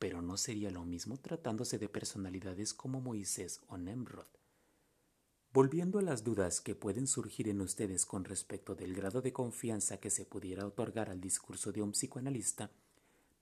pero 0.00 0.20
no 0.20 0.36
sería 0.36 0.70
lo 0.70 0.84
mismo 0.84 1.16
tratándose 1.16 1.78
de 1.78 1.88
personalidades 1.88 2.74
como 2.74 3.00
Moisés 3.00 3.60
o 3.68 3.78
Nemrod. 3.78 4.26
Volviendo 5.52 5.98
a 5.98 6.02
las 6.02 6.24
dudas 6.24 6.60
que 6.60 6.74
pueden 6.74 7.06
surgir 7.06 7.48
en 7.48 7.62
ustedes 7.62 8.04
con 8.04 8.24
respecto 8.24 8.74
del 8.74 8.94
grado 8.94 9.22
de 9.22 9.32
confianza 9.32 9.98
que 9.98 10.10
se 10.10 10.26
pudiera 10.26 10.66
otorgar 10.66 11.08
al 11.08 11.20
discurso 11.20 11.72
de 11.72 11.80
un 11.80 11.92
psicoanalista, 11.92 12.70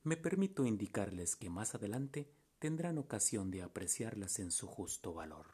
me 0.04 0.16
permito 0.16 0.64
indicarles 0.64 1.34
que 1.34 1.50
más 1.50 1.74
adelante 1.74 2.30
tendrán 2.60 2.98
ocasión 2.98 3.50
de 3.50 3.62
apreciarlas 3.62 4.38
en 4.38 4.52
su 4.52 4.68
justo 4.68 5.12
valor. 5.12 5.46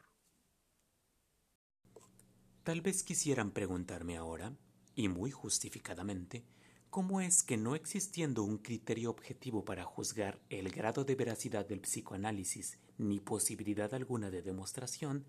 Tal 2.63 2.83
vez 2.83 3.03
quisieran 3.03 3.51
preguntarme 3.51 4.19
ahora, 4.19 4.55
y 4.95 5.09
muy 5.09 5.31
justificadamente, 5.31 6.45
cómo 6.91 7.23
es 7.23 7.43
que 7.43 7.57
no 7.57 7.75
existiendo 7.75 8.45
un 8.45 8.59
criterio 8.59 9.09
objetivo 9.09 9.65
para 9.65 9.85
juzgar 9.85 10.39
el 10.51 10.71
grado 10.71 11.05
de 11.05 11.15
veracidad 11.15 11.67
del 11.67 11.81
psicoanálisis 11.81 12.79
ni 12.99 13.21
posibilidad 13.21 13.95
alguna 13.95 14.31
de 14.31 14.43
demostración, 14.43 15.25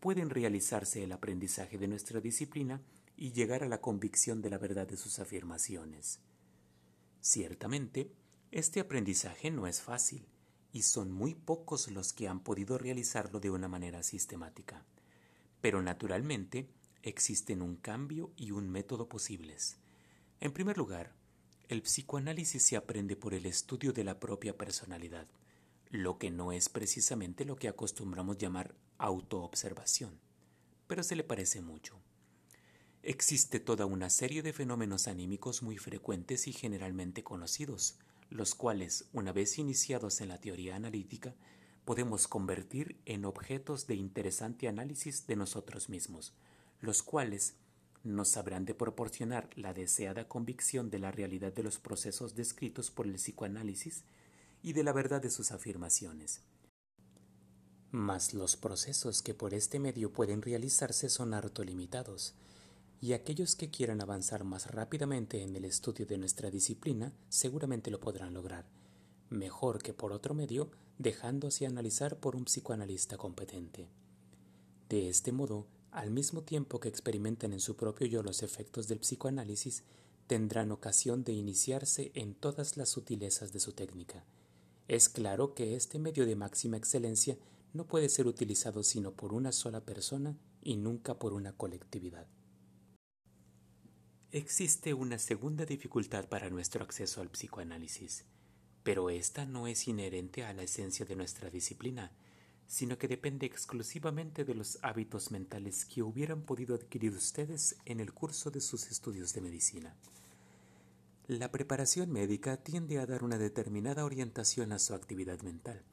pueden 0.00 0.30
realizarse 0.30 1.02
el 1.02 1.12
aprendizaje 1.12 1.78
de 1.78 1.88
nuestra 1.88 2.20
disciplina 2.20 2.80
y 3.16 3.32
llegar 3.32 3.64
a 3.64 3.68
la 3.68 3.80
convicción 3.80 4.42
de 4.42 4.50
la 4.50 4.58
verdad 4.58 4.86
de 4.86 4.96
sus 4.96 5.18
afirmaciones. 5.18 6.20
Ciertamente, 7.20 8.12
este 8.52 8.80
aprendizaje 8.80 9.50
no 9.50 9.66
es 9.66 9.82
fácil 9.82 10.26
y 10.72 10.82
son 10.82 11.10
muy 11.10 11.34
pocos 11.34 11.90
los 11.90 12.12
que 12.12 12.28
han 12.28 12.40
podido 12.40 12.78
realizarlo 12.78 13.40
de 13.40 13.50
una 13.50 13.68
manera 13.68 14.02
sistemática. 14.02 14.84
Pero 15.60 15.82
naturalmente 15.82 16.68
existen 17.02 17.62
un 17.62 17.76
cambio 17.76 18.32
y 18.36 18.52
un 18.52 18.70
método 18.70 19.08
posibles. 19.08 19.78
En 20.40 20.52
primer 20.52 20.78
lugar, 20.78 21.12
el 21.68 21.82
psicoanálisis 21.82 22.62
se 22.62 22.76
aprende 22.76 23.16
por 23.16 23.34
el 23.34 23.46
estudio 23.46 23.92
de 23.92 24.04
la 24.04 24.20
propia 24.20 24.56
personalidad, 24.56 25.26
lo 25.90 26.18
que 26.18 26.30
no 26.30 26.52
es 26.52 26.68
precisamente 26.68 27.44
lo 27.44 27.56
que 27.56 27.68
acostumbramos 27.68 28.38
llamar 28.38 28.74
autoobservación, 28.98 30.18
pero 30.86 31.02
se 31.02 31.16
le 31.16 31.24
parece 31.24 31.60
mucho. 31.60 31.98
Existe 33.02 33.60
toda 33.60 33.86
una 33.86 34.10
serie 34.10 34.42
de 34.42 34.52
fenómenos 34.52 35.08
anímicos 35.08 35.62
muy 35.62 35.78
frecuentes 35.78 36.48
y 36.48 36.52
generalmente 36.52 37.22
conocidos, 37.22 37.96
los 38.28 38.54
cuales, 38.54 39.06
una 39.12 39.32
vez 39.32 39.58
iniciados 39.58 40.20
en 40.20 40.28
la 40.28 40.40
teoría 40.40 40.76
analítica, 40.76 41.34
podemos 41.84 42.28
convertir 42.28 43.00
en 43.06 43.24
objetos 43.24 43.86
de 43.86 43.94
interesante 43.94 44.68
análisis 44.68 45.26
de 45.26 45.36
nosotros 45.36 45.88
mismos, 45.88 46.34
los 46.80 47.02
cuales 47.02 47.54
nos 48.04 48.36
habrán 48.36 48.64
de 48.64 48.74
proporcionar 48.74 49.48
la 49.56 49.72
deseada 49.72 50.28
convicción 50.28 50.90
de 50.90 50.98
la 50.98 51.10
realidad 51.10 51.52
de 51.52 51.62
los 51.62 51.78
procesos 51.78 52.34
descritos 52.34 52.90
por 52.90 53.06
el 53.06 53.14
psicoanálisis 53.14 54.04
y 54.62 54.72
de 54.72 54.82
la 54.82 54.92
verdad 54.92 55.22
de 55.22 55.30
sus 55.30 55.50
afirmaciones. 55.50 56.42
Mas 57.90 58.34
los 58.34 58.56
procesos 58.56 59.22
que 59.22 59.34
por 59.34 59.54
este 59.54 59.78
medio 59.78 60.12
pueden 60.12 60.42
realizarse 60.42 61.08
son 61.08 61.32
harto 61.32 61.64
limitados, 61.64 62.34
y 63.00 63.12
aquellos 63.12 63.54
que 63.56 63.70
quieran 63.70 64.00
avanzar 64.00 64.44
más 64.44 64.70
rápidamente 64.70 65.42
en 65.42 65.54
el 65.56 65.64
estudio 65.64 66.04
de 66.04 66.18
nuestra 66.18 66.50
disciplina 66.50 67.12
seguramente 67.28 67.90
lo 67.90 68.00
podrán 68.00 68.34
lograr, 68.34 68.66
mejor 69.30 69.82
que 69.82 69.94
por 69.94 70.12
otro 70.12 70.34
medio, 70.34 70.70
dejándose 70.98 71.64
analizar 71.64 72.18
por 72.18 72.34
un 72.36 72.44
psicoanalista 72.44 73.16
competente. 73.16 73.88
De 74.88 75.08
este 75.08 75.32
modo, 75.32 75.66
al 75.90 76.10
mismo 76.10 76.42
tiempo 76.42 76.80
que 76.80 76.88
experimentan 76.88 77.52
en 77.52 77.60
su 77.60 77.76
propio 77.76 78.06
yo 78.06 78.22
los 78.22 78.42
efectos 78.42 78.88
del 78.88 78.98
psicoanálisis, 78.98 79.84
tendrán 80.26 80.72
ocasión 80.72 81.24
de 81.24 81.32
iniciarse 81.32 82.10
en 82.14 82.34
todas 82.34 82.76
las 82.76 82.90
sutilezas 82.90 83.52
de 83.52 83.60
su 83.60 83.72
técnica. 83.72 84.24
Es 84.88 85.08
claro 85.08 85.54
que 85.54 85.76
este 85.76 85.98
medio 85.98 86.26
de 86.26 86.36
máxima 86.36 86.76
excelencia 86.76 87.38
no 87.78 87.86
puede 87.86 88.08
ser 88.08 88.26
utilizado 88.26 88.82
sino 88.82 89.12
por 89.12 89.32
una 89.32 89.52
sola 89.52 89.84
persona 89.84 90.36
y 90.60 90.76
nunca 90.76 91.16
por 91.16 91.32
una 91.32 91.52
colectividad. 91.52 92.26
Existe 94.32 94.94
una 94.94 95.16
segunda 95.16 95.64
dificultad 95.64 96.28
para 96.28 96.50
nuestro 96.50 96.82
acceso 96.82 97.20
al 97.20 97.30
psicoanálisis, 97.30 98.24
pero 98.82 99.10
esta 99.10 99.46
no 99.46 99.68
es 99.68 99.86
inherente 99.86 100.42
a 100.42 100.52
la 100.54 100.64
esencia 100.64 101.06
de 101.06 101.14
nuestra 101.14 101.50
disciplina, 101.50 102.10
sino 102.66 102.98
que 102.98 103.06
depende 103.06 103.46
exclusivamente 103.46 104.44
de 104.44 104.56
los 104.56 104.80
hábitos 104.82 105.30
mentales 105.30 105.84
que 105.84 106.02
hubieran 106.02 106.42
podido 106.42 106.74
adquirir 106.74 107.12
ustedes 107.12 107.76
en 107.84 108.00
el 108.00 108.12
curso 108.12 108.50
de 108.50 108.60
sus 108.60 108.90
estudios 108.90 109.34
de 109.34 109.40
medicina. 109.40 109.94
La 111.28 111.52
preparación 111.52 112.10
médica 112.10 112.56
tiende 112.56 112.98
a 112.98 113.06
dar 113.06 113.22
una 113.22 113.38
determinada 113.38 114.04
orientación 114.04 114.72
a 114.72 114.80
su 114.80 114.94
actividad 114.94 115.42
mental, 115.42 115.84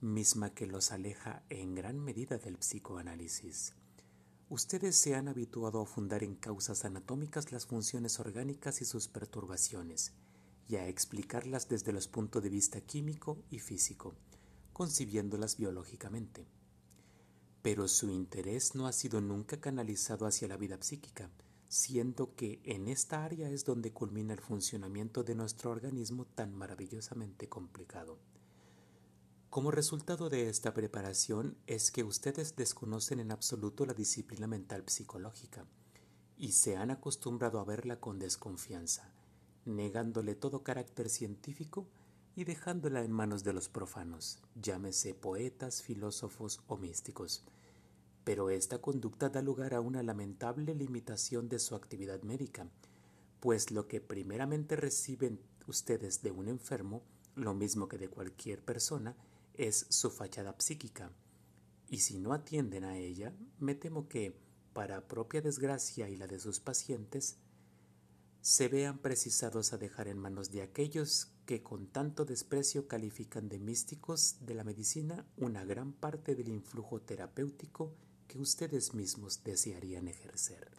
misma 0.00 0.50
que 0.50 0.66
los 0.66 0.92
aleja 0.92 1.42
en 1.48 1.74
gran 1.74 1.98
medida 1.98 2.38
del 2.38 2.56
psicoanálisis. 2.58 3.74
Ustedes 4.48 4.96
se 4.96 5.16
han 5.16 5.26
habituado 5.26 5.80
a 5.80 5.86
fundar 5.86 6.22
en 6.22 6.36
causas 6.36 6.84
anatómicas 6.84 7.50
las 7.50 7.66
funciones 7.66 8.20
orgánicas 8.20 8.80
y 8.80 8.84
sus 8.84 9.08
perturbaciones, 9.08 10.12
y 10.68 10.76
a 10.76 10.86
explicarlas 10.86 11.68
desde 11.68 11.92
los 11.92 12.06
puntos 12.06 12.42
de 12.44 12.48
vista 12.48 12.80
químico 12.80 13.42
y 13.50 13.58
físico, 13.58 14.14
concibiéndolas 14.72 15.56
biológicamente. 15.56 16.46
Pero 17.62 17.88
su 17.88 18.08
interés 18.08 18.76
no 18.76 18.86
ha 18.86 18.92
sido 18.92 19.20
nunca 19.20 19.60
canalizado 19.60 20.26
hacia 20.26 20.46
la 20.46 20.56
vida 20.56 20.80
psíquica, 20.80 21.28
siendo 21.68 22.36
que 22.36 22.60
en 22.64 22.86
esta 22.86 23.24
área 23.24 23.50
es 23.50 23.64
donde 23.64 23.92
culmina 23.92 24.32
el 24.32 24.40
funcionamiento 24.40 25.24
de 25.24 25.34
nuestro 25.34 25.72
organismo 25.72 26.24
tan 26.24 26.54
maravillosamente 26.54 27.48
complicado. 27.48 28.18
Como 29.50 29.70
resultado 29.70 30.28
de 30.28 30.50
esta 30.50 30.74
preparación 30.74 31.56
es 31.66 31.90
que 31.90 32.04
ustedes 32.04 32.54
desconocen 32.54 33.18
en 33.18 33.32
absoluto 33.32 33.86
la 33.86 33.94
disciplina 33.94 34.46
mental 34.46 34.84
psicológica 34.86 35.64
y 36.36 36.52
se 36.52 36.76
han 36.76 36.90
acostumbrado 36.90 37.58
a 37.58 37.64
verla 37.64 37.98
con 37.98 38.18
desconfianza, 38.18 39.10
negándole 39.64 40.34
todo 40.34 40.62
carácter 40.62 41.08
científico 41.08 41.88
y 42.36 42.44
dejándola 42.44 43.02
en 43.02 43.10
manos 43.10 43.42
de 43.42 43.54
los 43.54 43.70
profanos, 43.70 44.38
llámese 44.54 45.14
poetas, 45.14 45.82
filósofos 45.82 46.60
o 46.66 46.76
místicos. 46.76 47.42
Pero 48.24 48.50
esta 48.50 48.82
conducta 48.82 49.30
da 49.30 49.40
lugar 49.40 49.72
a 49.72 49.80
una 49.80 50.02
lamentable 50.02 50.74
limitación 50.74 51.48
de 51.48 51.58
su 51.58 51.74
actividad 51.74 52.20
médica, 52.20 52.68
pues 53.40 53.70
lo 53.70 53.88
que 53.88 54.02
primeramente 54.02 54.76
reciben 54.76 55.40
ustedes 55.66 56.20
de 56.20 56.32
un 56.32 56.48
enfermo, 56.48 57.02
lo 57.34 57.54
mismo 57.54 57.88
que 57.88 57.96
de 57.96 58.08
cualquier 58.08 58.62
persona, 58.62 59.16
es 59.58 59.86
su 59.90 60.10
fachada 60.10 60.54
psíquica, 60.58 61.12
y 61.90 61.98
si 61.98 62.18
no 62.18 62.32
atienden 62.32 62.84
a 62.84 62.96
ella, 62.96 63.34
me 63.58 63.74
temo 63.74 64.08
que, 64.08 64.38
para 64.72 65.08
propia 65.08 65.40
desgracia 65.40 66.08
y 66.08 66.16
la 66.16 66.26
de 66.26 66.38
sus 66.38 66.60
pacientes, 66.60 67.38
se 68.40 68.68
vean 68.68 68.98
precisados 68.98 69.72
a 69.72 69.78
dejar 69.78 70.06
en 70.08 70.18
manos 70.18 70.50
de 70.52 70.62
aquellos 70.62 71.32
que 71.44 71.62
con 71.62 71.88
tanto 71.88 72.24
desprecio 72.24 72.86
califican 72.86 73.48
de 73.48 73.58
místicos 73.58 74.36
de 74.40 74.54
la 74.54 74.64
medicina 74.64 75.26
una 75.36 75.64
gran 75.64 75.92
parte 75.92 76.34
del 76.34 76.48
influjo 76.48 77.00
terapéutico 77.00 77.94
que 78.28 78.38
ustedes 78.38 78.94
mismos 78.94 79.42
desearían 79.42 80.06
ejercer. 80.08 80.70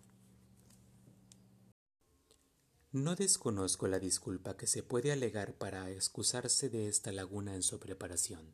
No 2.92 3.16
desconozco 3.16 3.88
la 3.88 4.00
disculpa 4.00 4.56
que 4.56 4.66
se 4.66 4.84
puede 4.84 5.12
alegar 5.12 5.56
para 5.56 5.92
excusarse 5.92 6.70
de 6.70 6.88
esta 6.88 7.12
laguna 7.12 7.56
en 7.56 7.62
su 7.62 7.80
preparación 7.80 8.54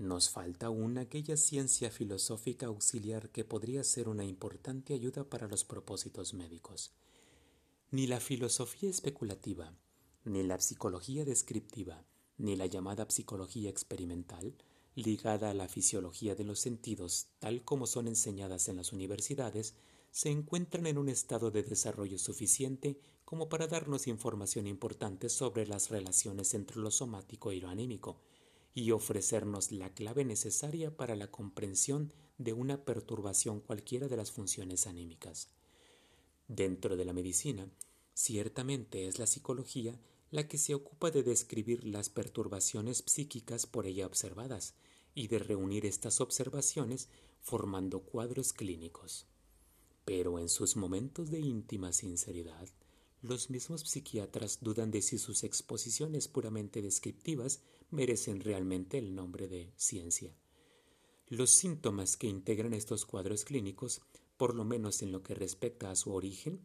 nos 0.00 0.30
falta 0.30 0.66
aún 0.66 0.96
aquella 0.96 1.36
ciencia 1.36 1.90
filosófica 1.90 2.66
auxiliar 2.66 3.28
que 3.28 3.44
podría 3.44 3.84
ser 3.84 4.08
una 4.08 4.24
importante 4.24 4.94
ayuda 4.94 5.24
para 5.28 5.46
los 5.46 5.62
propósitos 5.64 6.32
médicos. 6.32 6.92
Ni 7.90 8.06
la 8.06 8.18
filosofía 8.18 8.88
especulativa, 8.88 9.74
ni 10.24 10.42
la 10.42 10.58
psicología 10.58 11.26
descriptiva, 11.26 12.02
ni 12.38 12.56
la 12.56 12.64
llamada 12.64 13.04
psicología 13.10 13.68
experimental, 13.68 14.54
ligada 14.94 15.50
a 15.50 15.54
la 15.54 15.68
fisiología 15.68 16.34
de 16.34 16.44
los 16.44 16.60
sentidos, 16.60 17.26
tal 17.38 17.62
como 17.62 17.86
son 17.86 18.08
enseñadas 18.08 18.68
en 18.68 18.78
las 18.78 18.94
universidades, 18.94 19.74
se 20.12 20.30
encuentran 20.30 20.86
en 20.86 20.96
un 20.96 21.10
estado 21.10 21.50
de 21.50 21.62
desarrollo 21.62 22.18
suficiente 22.18 22.98
como 23.26 23.50
para 23.50 23.66
darnos 23.66 24.06
información 24.06 24.66
importante 24.66 25.28
sobre 25.28 25.66
las 25.66 25.90
relaciones 25.90 26.54
entre 26.54 26.78
lo 26.78 26.90
somático 26.90 27.52
y 27.52 27.60
lo 27.60 27.68
anímico, 27.68 28.22
y 28.74 28.92
ofrecernos 28.92 29.72
la 29.72 29.92
clave 29.92 30.24
necesaria 30.24 30.96
para 30.96 31.16
la 31.16 31.30
comprensión 31.30 32.12
de 32.38 32.52
una 32.52 32.84
perturbación 32.84 33.60
cualquiera 33.60 34.08
de 34.08 34.16
las 34.16 34.30
funciones 34.30 34.86
anímicas. 34.86 35.48
Dentro 36.48 36.96
de 36.96 37.04
la 37.04 37.12
medicina, 37.12 37.68
ciertamente 38.14 39.06
es 39.06 39.18
la 39.18 39.26
psicología 39.26 39.98
la 40.30 40.46
que 40.46 40.58
se 40.58 40.74
ocupa 40.74 41.10
de 41.10 41.22
describir 41.22 41.84
las 41.84 42.08
perturbaciones 42.08 43.02
psíquicas 43.06 43.66
por 43.66 43.86
ella 43.86 44.06
observadas 44.06 44.74
y 45.14 45.28
de 45.28 45.40
reunir 45.40 45.86
estas 45.86 46.20
observaciones 46.20 47.08
formando 47.40 48.00
cuadros 48.00 48.52
clínicos. 48.52 49.26
Pero 50.04 50.38
en 50.38 50.48
sus 50.48 50.76
momentos 50.76 51.30
de 51.30 51.40
íntima 51.40 51.92
sinceridad, 51.92 52.68
los 53.22 53.50
mismos 53.50 53.82
psiquiatras 53.82 54.58
dudan 54.62 54.90
de 54.90 55.02
si 55.02 55.18
sus 55.18 55.44
exposiciones 55.44 56.26
puramente 56.28 56.80
descriptivas 56.80 57.60
merecen 57.90 58.40
realmente 58.40 58.98
el 58.98 59.14
nombre 59.14 59.46
de 59.46 59.72
ciencia. 59.76 60.34
Los 61.28 61.50
síntomas 61.50 62.16
que 62.16 62.26
integran 62.26 62.72
estos 62.72 63.04
cuadros 63.04 63.44
clínicos, 63.44 64.00
por 64.36 64.54
lo 64.54 64.64
menos 64.64 65.02
en 65.02 65.12
lo 65.12 65.22
que 65.22 65.34
respecta 65.34 65.90
a 65.90 65.96
su 65.96 66.12
origen, 66.12 66.60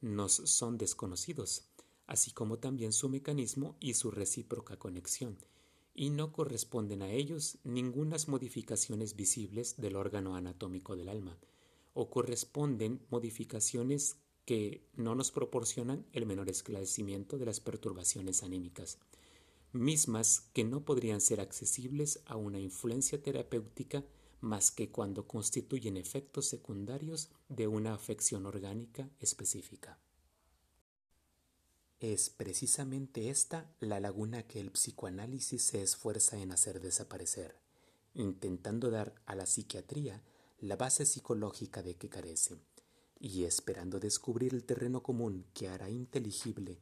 nos 0.00 0.32
son 0.32 0.78
desconocidos, 0.78 1.66
así 2.06 2.32
como 2.32 2.58
también 2.58 2.92
su 2.92 3.08
mecanismo 3.08 3.76
y 3.78 3.94
su 3.94 4.10
recíproca 4.10 4.78
conexión, 4.78 5.38
y 5.94 6.10
no 6.10 6.32
corresponden 6.32 7.02
a 7.02 7.10
ellos 7.10 7.58
ningunas 7.62 8.26
modificaciones 8.26 9.16
visibles 9.16 9.76
del 9.76 9.96
órgano 9.96 10.34
anatómico 10.34 10.96
del 10.96 11.10
alma, 11.10 11.38
o 11.92 12.08
corresponden 12.08 13.04
modificaciones 13.10 14.16
que 14.50 14.82
no 14.96 15.14
nos 15.14 15.30
proporcionan 15.30 16.04
el 16.12 16.26
menor 16.26 16.48
esclarecimiento 16.48 17.38
de 17.38 17.46
las 17.46 17.60
perturbaciones 17.60 18.42
anímicas 18.42 18.98
mismas 19.72 20.48
que 20.52 20.64
no 20.64 20.84
podrían 20.84 21.20
ser 21.20 21.40
accesibles 21.40 22.20
a 22.26 22.34
una 22.34 22.58
influencia 22.58 23.22
terapéutica 23.22 24.04
más 24.40 24.72
que 24.72 24.90
cuando 24.90 25.28
constituyen 25.28 25.96
efectos 25.96 26.48
secundarios 26.48 27.30
de 27.48 27.68
una 27.68 27.94
afección 27.94 28.44
orgánica 28.44 29.08
específica. 29.20 30.00
Es 32.00 32.28
precisamente 32.28 33.30
esta 33.30 33.72
la 33.78 34.00
laguna 34.00 34.48
que 34.48 34.58
el 34.58 34.72
psicoanálisis 34.72 35.62
se 35.62 35.80
esfuerza 35.80 36.40
en 36.40 36.50
hacer 36.50 36.80
desaparecer, 36.80 37.54
intentando 38.14 38.90
dar 38.90 39.14
a 39.26 39.36
la 39.36 39.46
psiquiatría 39.46 40.24
la 40.58 40.74
base 40.74 41.06
psicológica 41.06 41.84
de 41.84 41.94
que 41.94 42.08
carece, 42.08 42.56
y 43.20 43.44
esperando 43.44 44.00
descubrir 44.00 44.54
el 44.54 44.64
terreno 44.64 45.02
común 45.02 45.44
que 45.52 45.68
hará 45.68 45.90
inteligible 45.90 46.80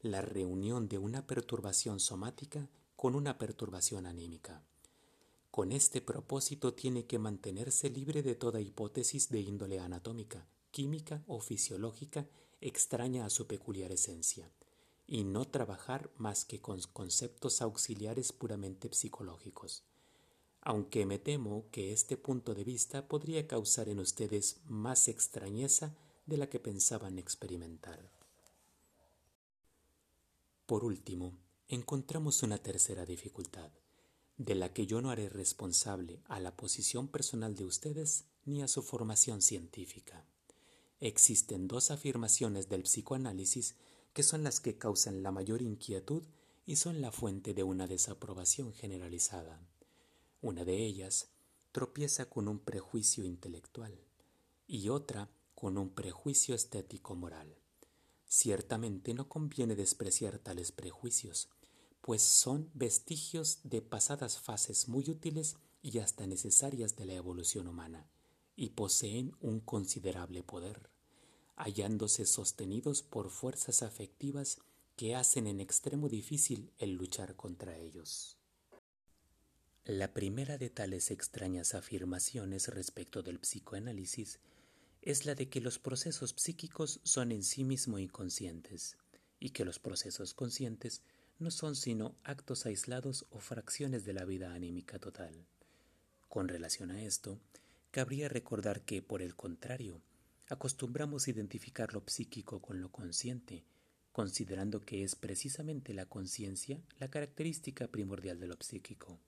la 0.00 0.22
reunión 0.22 0.88
de 0.88 0.96
una 0.96 1.26
perturbación 1.26 2.00
somática 2.00 2.70
con 2.96 3.14
una 3.14 3.36
perturbación 3.36 4.06
anímica. 4.06 4.62
Con 5.50 5.72
este 5.72 6.00
propósito 6.00 6.74
tiene 6.74 7.06
que 7.06 7.18
mantenerse 7.18 7.90
libre 7.90 8.22
de 8.22 8.36
toda 8.36 8.60
hipótesis 8.60 9.28
de 9.30 9.40
índole 9.40 9.80
anatómica, 9.80 10.46
química 10.70 11.24
o 11.26 11.40
fisiológica 11.40 12.28
extraña 12.60 13.26
a 13.26 13.30
su 13.30 13.48
peculiar 13.48 13.90
esencia, 13.90 14.52
y 15.06 15.24
no 15.24 15.48
trabajar 15.48 16.10
más 16.16 16.44
que 16.44 16.60
con 16.60 16.80
conceptos 16.92 17.62
auxiliares 17.62 18.32
puramente 18.32 18.92
psicológicos. 18.92 19.82
Aunque 20.62 21.06
me 21.06 21.18
temo 21.18 21.66
que 21.70 21.92
este 21.92 22.16
punto 22.16 22.54
de 22.54 22.64
vista 22.64 23.08
podría 23.08 23.46
causar 23.46 23.88
en 23.88 23.98
ustedes 23.98 24.60
más 24.66 25.08
extrañeza 25.08 25.96
de 26.26 26.36
la 26.36 26.48
que 26.48 26.60
pensaban 26.60 27.18
experimentar. 27.18 28.10
Por 30.66 30.84
último, 30.84 31.32
encontramos 31.68 32.42
una 32.42 32.58
tercera 32.58 33.04
dificultad, 33.04 33.70
de 34.36 34.54
la 34.54 34.72
que 34.72 34.86
yo 34.86 35.00
no 35.00 35.10
haré 35.10 35.28
responsable 35.28 36.22
a 36.26 36.40
la 36.40 36.56
posición 36.56 37.08
personal 37.08 37.56
de 37.56 37.64
ustedes 37.64 38.24
ni 38.44 38.62
a 38.62 38.68
su 38.68 38.82
formación 38.82 39.42
científica. 39.42 40.24
Existen 41.00 41.68
dos 41.68 41.90
afirmaciones 41.90 42.68
del 42.68 42.82
psicoanálisis 42.82 43.76
que 44.12 44.22
son 44.22 44.44
las 44.44 44.60
que 44.60 44.78
causan 44.78 45.22
la 45.22 45.30
mayor 45.30 45.62
inquietud 45.62 46.22
y 46.66 46.76
son 46.76 47.00
la 47.00 47.10
fuente 47.10 47.54
de 47.54 47.62
una 47.62 47.86
desaprobación 47.86 48.72
generalizada. 48.72 49.60
Una 50.42 50.64
de 50.64 50.84
ellas 50.86 51.28
tropieza 51.70 52.30
con 52.30 52.48
un 52.48 52.58
prejuicio 52.58 53.24
intelectual 53.24 54.00
y 54.66 54.88
otra 54.88 55.28
con 55.54 55.76
un 55.76 55.90
prejuicio 55.90 56.54
estético-moral. 56.54 57.58
Ciertamente 58.26 59.12
no 59.12 59.28
conviene 59.28 59.76
despreciar 59.76 60.38
tales 60.38 60.72
prejuicios, 60.72 61.50
pues 62.00 62.22
son 62.22 62.70
vestigios 62.72 63.60
de 63.64 63.82
pasadas 63.82 64.38
fases 64.38 64.88
muy 64.88 65.10
útiles 65.10 65.56
y 65.82 65.98
hasta 65.98 66.26
necesarias 66.26 66.96
de 66.96 67.04
la 67.04 67.14
evolución 67.14 67.68
humana, 67.68 68.08
y 68.56 68.70
poseen 68.70 69.36
un 69.40 69.60
considerable 69.60 70.42
poder. 70.42 70.90
hallándose 71.56 72.24
sostenidos 72.24 73.02
por 73.02 73.28
fuerzas 73.28 73.82
afectivas 73.82 74.56
que 74.96 75.14
hacen 75.14 75.46
en 75.46 75.60
extremo 75.60 76.08
difícil 76.08 76.72
el 76.78 76.92
luchar 76.92 77.36
contra 77.36 77.76
ellos. 77.76 78.39
La 79.86 80.12
primera 80.12 80.58
de 80.58 80.68
tales 80.68 81.10
extrañas 81.10 81.74
afirmaciones 81.74 82.68
respecto 82.68 83.22
del 83.22 83.40
psicoanálisis 83.40 84.38
es 85.00 85.24
la 85.24 85.34
de 85.34 85.48
que 85.48 85.62
los 85.62 85.78
procesos 85.78 86.34
psíquicos 86.36 87.00
son 87.02 87.32
en 87.32 87.42
sí 87.42 87.64
mismo 87.64 87.98
inconscientes 87.98 88.98
y 89.38 89.50
que 89.50 89.64
los 89.64 89.78
procesos 89.78 90.34
conscientes 90.34 91.00
no 91.38 91.50
son 91.50 91.74
sino 91.76 92.14
actos 92.24 92.66
aislados 92.66 93.24
o 93.30 93.40
fracciones 93.40 94.04
de 94.04 94.12
la 94.12 94.26
vida 94.26 94.52
anímica 94.52 94.98
total. 94.98 95.46
Con 96.28 96.48
relación 96.48 96.90
a 96.90 97.02
esto, 97.02 97.40
cabría 97.90 98.28
recordar 98.28 98.82
que, 98.82 99.00
por 99.00 99.22
el 99.22 99.34
contrario, 99.34 100.02
acostumbramos 100.48 101.26
identificar 101.26 101.94
lo 101.94 102.04
psíquico 102.06 102.60
con 102.60 102.82
lo 102.82 102.92
consciente, 102.92 103.64
considerando 104.12 104.82
que 104.82 105.04
es 105.04 105.16
precisamente 105.16 105.94
la 105.94 106.04
conciencia 106.04 106.82
la 106.98 107.08
característica 107.08 107.88
primordial 107.88 108.38
de 108.38 108.46
lo 108.46 108.56
psíquico, 108.60 109.18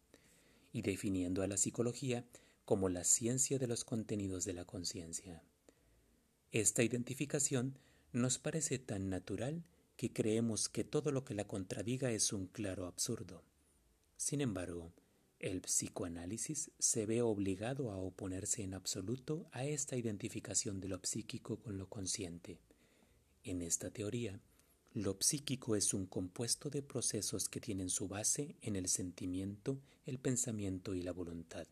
y 0.72 0.82
definiendo 0.82 1.42
a 1.42 1.46
la 1.46 1.56
psicología 1.56 2.24
como 2.64 2.88
la 2.88 3.04
ciencia 3.04 3.58
de 3.58 3.66
los 3.66 3.84
contenidos 3.84 4.44
de 4.44 4.54
la 4.54 4.64
conciencia. 4.64 5.42
Esta 6.50 6.82
identificación 6.82 7.78
nos 8.12 8.38
parece 8.38 8.78
tan 8.78 9.08
natural 9.08 9.64
que 9.96 10.12
creemos 10.12 10.68
que 10.68 10.84
todo 10.84 11.12
lo 11.12 11.24
que 11.24 11.34
la 11.34 11.46
contradiga 11.46 12.10
es 12.10 12.32
un 12.32 12.46
claro 12.46 12.86
absurdo. 12.86 13.44
Sin 14.16 14.40
embargo, 14.40 14.92
el 15.38 15.60
psicoanálisis 15.62 16.70
se 16.78 17.04
ve 17.04 17.20
obligado 17.20 17.90
a 17.90 17.96
oponerse 17.96 18.62
en 18.62 18.74
absoluto 18.74 19.48
a 19.50 19.64
esta 19.64 19.96
identificación 19.96 20.80
de 20.80 20.88
lo 20.88 21.00
psíquico 21.02 21.58
con 21.60 21.78
lo 21.78 21.88
consciente. 21.88 22.60
En 23.42 23.60
esta 23.60 23.90
teoría, 23.90 24.40
lo 24.94 25.16
psíquico 25.20 25.74
es 25.74 25.94
un 25.94 26.04
compuesto 26.04 26.68
de 26.68 26.82
procesos 26.82 27.48
que 27.48 27.60
tienen 27.60 27.88
su 27.88 28.08
base 28.08 28.56
en 28.60 28.76
el 28.76 28.88
sentimiento, 28.88 29.80
el 30.04 30.18
pensamiento 30.18 30.94
y 30.94 31.00
la 31.00 31.12
voluntad. 31.12 31.66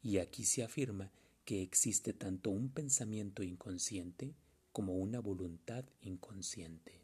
Y 0.00 0.18
aquí 0.18 0.44
se 0.44 0.62
afirma 0.62 1.10
que 1.44 1.62
existe 1.62 2.12
tanto 2.12 2.50
un 2.50 2.70
pensamiento 2.70 3.42
inconsciente 3.42 4.36
como 4.70 4.94
una 4.94 5.18
voluntad 5.18 5.84
inconsciente. 6.02 7.00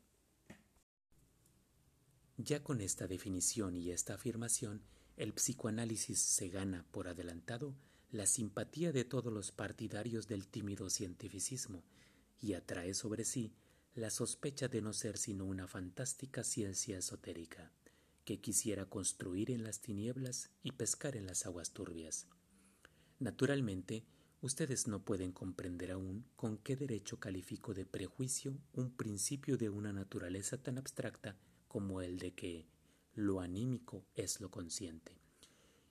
Ya 2.36 2.62
con 2.62 2.80
esta 2.80 3.08
definición 3.08 3.76
y 3.76 3.90
esta 3.90 4.14
afirmación, 4.14 4.82
el 5.16 5.32
psicoanálisis 5.32 6.20
se 6.20 6.50
gana 6.50 6.86
por 6.92 7.08
adelantado 7.08 7.74
la 8.12 8.26
simpatía 8.26 8.92
de 8.92 9.04
todos 9.04 9.32
los 9.32 9.50
partidarios 9.50 10.28
del 10.28 10.46
tímido 10.46 10.88
cientificismo 10.88 11.82
y 12.40 12.54
atrae 12.54 12.94
sobre 12.94 13.24
sí 13.24 13.52
la 13.94 14.10
sospecha 14.10 14.68
de 14.68 14.82
no 14.82 14.92
ser 14.92 15.18
sino 15.18 15.44
una 15.44 15.66
fantástica 15.66 16.44
ciencia 16.44 16.98
esotérica 16.98 17.72
que 18.24 18.40
quisiera 18.40 18.86
construir 18.86 19.50
en 19.50 19.64
las 19.64 19.80
tinieblas 19.80 20.50
y 20.62 20.72
pescar 20.72 21.16
en 21.16 21.26
las 21.26 21.44
aguas 21.46 21.72
turbias. 21.72 22.26
Naturalmente, 23.18 24.04
Ustedes 24.42 24.88
no 24.88 25.04
pueden 25.04 25.30
comprender 25.30 25.92
aún 25.92 26.26
con 26.34 26.58
qué 26.58 26.74
derecho 26.74 27.20
califico 27.20 27.74
de 27.74 27.86
prejuicio 27.86 28.58
un 28.72 28.90
principio 28.90 29.56
de 29.56 29.68
una 29.68 29.92
naturaleza 29.92 30.60
tan 30.60 30.78
abstracta 30.78 31.38
como 31.68 32.02
el 32.02 32.18
de 32.18 32.34
que 32.34 32.66
lo 33.14 33.40
anímico 33.40 34.04
es 34.16 34.40
lo 34.40 34.50
consciente, 34.50 35.16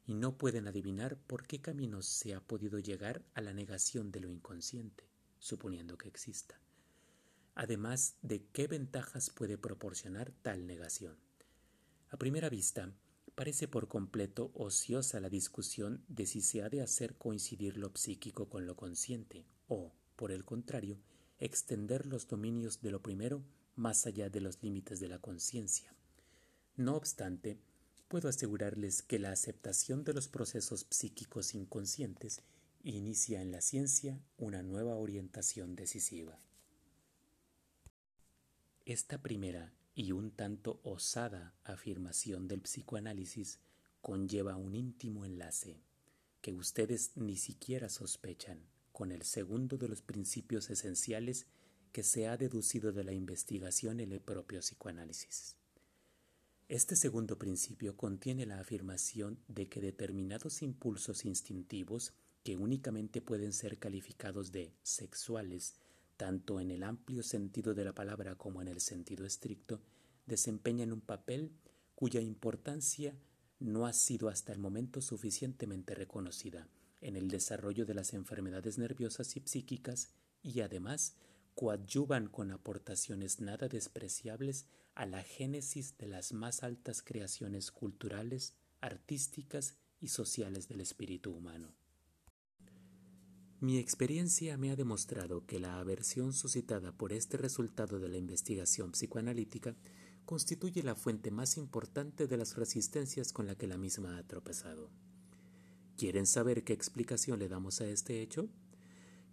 y 0.05 0.15
no 0.15 0.37
pueden 0.37 0.67
adivinar 0.67 1.17
por 1.17 1.47
qué 1.47 1.61
caminos 1.61 2.07
se 2.07 2.33
ha 2.33 2.41
podido 2.41 2.77
llegar 2.79 3.23
a 3.35 3.41
la 3.41 3.53
negación 3.53 4.11
de 4.11 4.19
lo 4.19 4.29
inconsciente, 4.29 5.07
suponiendo 5.39 5.97
que 5.97 6.09
exista. 6.09 6.59
Además 7.55 8.15
de 8.21 8.45
qué 8.53 8.67
ventajas 8.67 9.29
puede 9.29 9.57
proporcionar 9.57 10.31
tal 10.41 10.67
negación. 10.67 11.17
A 12.09 12.17
primera 12.17 12.49
vista, 12.49 12.93
Parece 13.35 13.67
por 13.67 13.87
completo 13.87 14.51
ociosa 14.53 15.19
la 15.19 15.29
discusión 15.29 16.03
de 16.07 16.25
si 16.25 16.41
se 16.41 16.61
ha 16.63 16.69
de 16.69 16.81
hacer 16.81 17.15
coincidir 17.15 17.77
lo 17.77 17.91
psíquico 17.95 18.49
con 18.49 18.65
lo 18.65 18.75
consciente 18.75 19.45
o, 19.67 19.93
por 20.15 20.31
el 20.31 20.43
contrario, 20.43 20.99
extender 21.39 22.05
los 22.05 22.27
dominios 22.27 22.81
de 22.81 22.91
lo 22.91 23.01
primero 23.01 23.43
más 23.75 24.05
allá 24.05 24.29
de 24.29 24.41
los 24.41 24.61
límites 24.61 24.99
de 24.99 25.07
la 25.07 25.19
conciencia. 25.19 25.95
No 26.75 26.95
obstante, 26.95 27.57
puedo 28.09 28.27
asegurarles 28.27 29.01
que 29.01 29.17
la 29.17 29.31
aceptación 29.31 30.03
de 30.03 30.13
los 30.13 30.27
procesos 30.27 30.85
psíquicos 30.89 31.55
inconscientes 31.55 32.41
inicia 32.83 33.41
en 33.41 33.51
la 33.51 33.61
ciencia 33.61 34.19
una 34.37 34.61
nueva 34.61 34.95
orientación 34.95 35.75
decisiva. 35.75 36.37
Esta 38.91 39.21
primera 39.21 39.73
y 39.95 40.11
un 40.11 40.31
tanto 40.31 40.81
osada 40.83 41.55
afirmación 41.63 42.49
del 42.49 42.59
psicoanálisis 42.59 43.61
conlleva 44.01 44.57
un 44.57 44.75
íntimo 44.75 45.23
enlace 45.23 45.79
que 46.41 46.51
ustedes 46.51 47.11
ni 47.15 47.37
siquiera 47.37 47.87
sospechan 47.87 48.59
con 48.91 49.13
el 49.13 49.21
segundo 49.23 49.77
de 49.77 49.87
los 49.87 50.01
principios 50.01 50.69
esenciales 50.69 51.45
que 51.93 52.03
se 52.03 52.27
ha 52.27 52.35
deducido 52.35 52.91
de 52.91 53.05
la 53.05 53.13
investigación 53.13 54.01
en 54.01 54.11
el 54.11 54.19
propio 54.19 54.59
psicoanálisis. 54.59 55.55
Este 56.67 56.97
segundo 56.97 57.37
principio 57.37 57.95
contiene 57.95 58.45
la 58.45 58.59
afirmación 58.59 59.39
de 59.47 59.69
que 59.69 59.79
determinados 59.79 60.61
impulsos 60.61 61.23
instintivos 61.23 62.11
que 62.43 62.57
únicamente 62.57 63.21
pueden 63.21 63.53
ser 63.53 63.77
calificados 63.77 64.51
de 64.51 64.73
sexuales 64.83 65.75
tanto 66.21 66.59
en 66.59 66.69
el 66.69 66.83
amplio 66.83 67.23
sentido 67.23 67.73
de 67.73 67.83
la 67.83 67.95
palabra 67.95 68.35
como 68.35 68.61
en 68.61 68.67
el 68.67 68.79
sentido 68.79 69.25
estricto, 69.25 69.81
desempeñan 70.27 70.93
un 70.93 71.01
papel 71.01 71.51
cuya 71.95 72.21
importancia 72.21 73.15
no 73.57 73.87
ha 73.87 73.93
sido 73.93 74.29
hasta 74.29 74.53
el 74.53 74.59
momento 74.59 75.01
suficientemente 75.01 75.95
reconocida 75.95 76.67
en 77.01 77.15
el 77.15 77.27
desarrollo 77.27 77.87
de 77.87 77.95
las 77.95 78.13
enfermedades 78.13 78.77
nerviosas 78.77 79.35
y 79.35 79.39
psíquicas 79.39 80.09
y 80.43 80.61
además 80.61 81.15
coadyuvan 81.55 82.27
con 82.27 82.51
aportaciones 82.51 83.41
nada 83.41 83.67
despreciables 83.67 84.67
a 84.93 85.07
la 85.07 85.23
génesis 85.23 85.97
de 85.97 86.07
las 86.07 86.33
más 86.33 86.61
altas 86.61 87.01
creaciones 87.01 87.71
culturales, 87.71 88.53
artísticas 88.79 89.73
y 89.99 90.09
sociales 90.09 90.67
del 90.67 90.81
espíritu 90.81 91.31
humano. 91.31 91.80
Mi 93.61 93.77
experiencia 93.77 94.57
me 94.57 94.71
ha 94.71 94.75
demostrado 94.75 95.45
que 95.45 95.59
la 95.59 95.77
aversión 95.77 96.33
suscitada 96.33 96.91
por 96.97 97.13
este 97.13 97.37
resultado 97.37 97.99
de 97.99 98.09
la 98.09 98.17
investigación 98.17 98.93
psicoanalítica 98.93 99.75
constituye 100.25 100.81
la 100.81 100.95
fuente 100.95 101.29
más 101.29 101.57
importante 101.57 102.25
de 102.25 102.37
las 102.37 102.55
resistencias 102.55 103.31
con 103.31 103.45
la 103.45 103.53
que 103.53 103.67
la 103.67 103.77
misma 103.77 104.17
ha 104.17 104.23
tropezado. 104.23 104.89
¿Quieren 105.95 106.25
saber 106.25 106.63
qué 106.63 106.73
explicación 106.73 107.37
le 107.37 107.49
damos 107.49 107.81
a 107.81 107.87
este 107.87 108.23
hecho? 108.23 108.49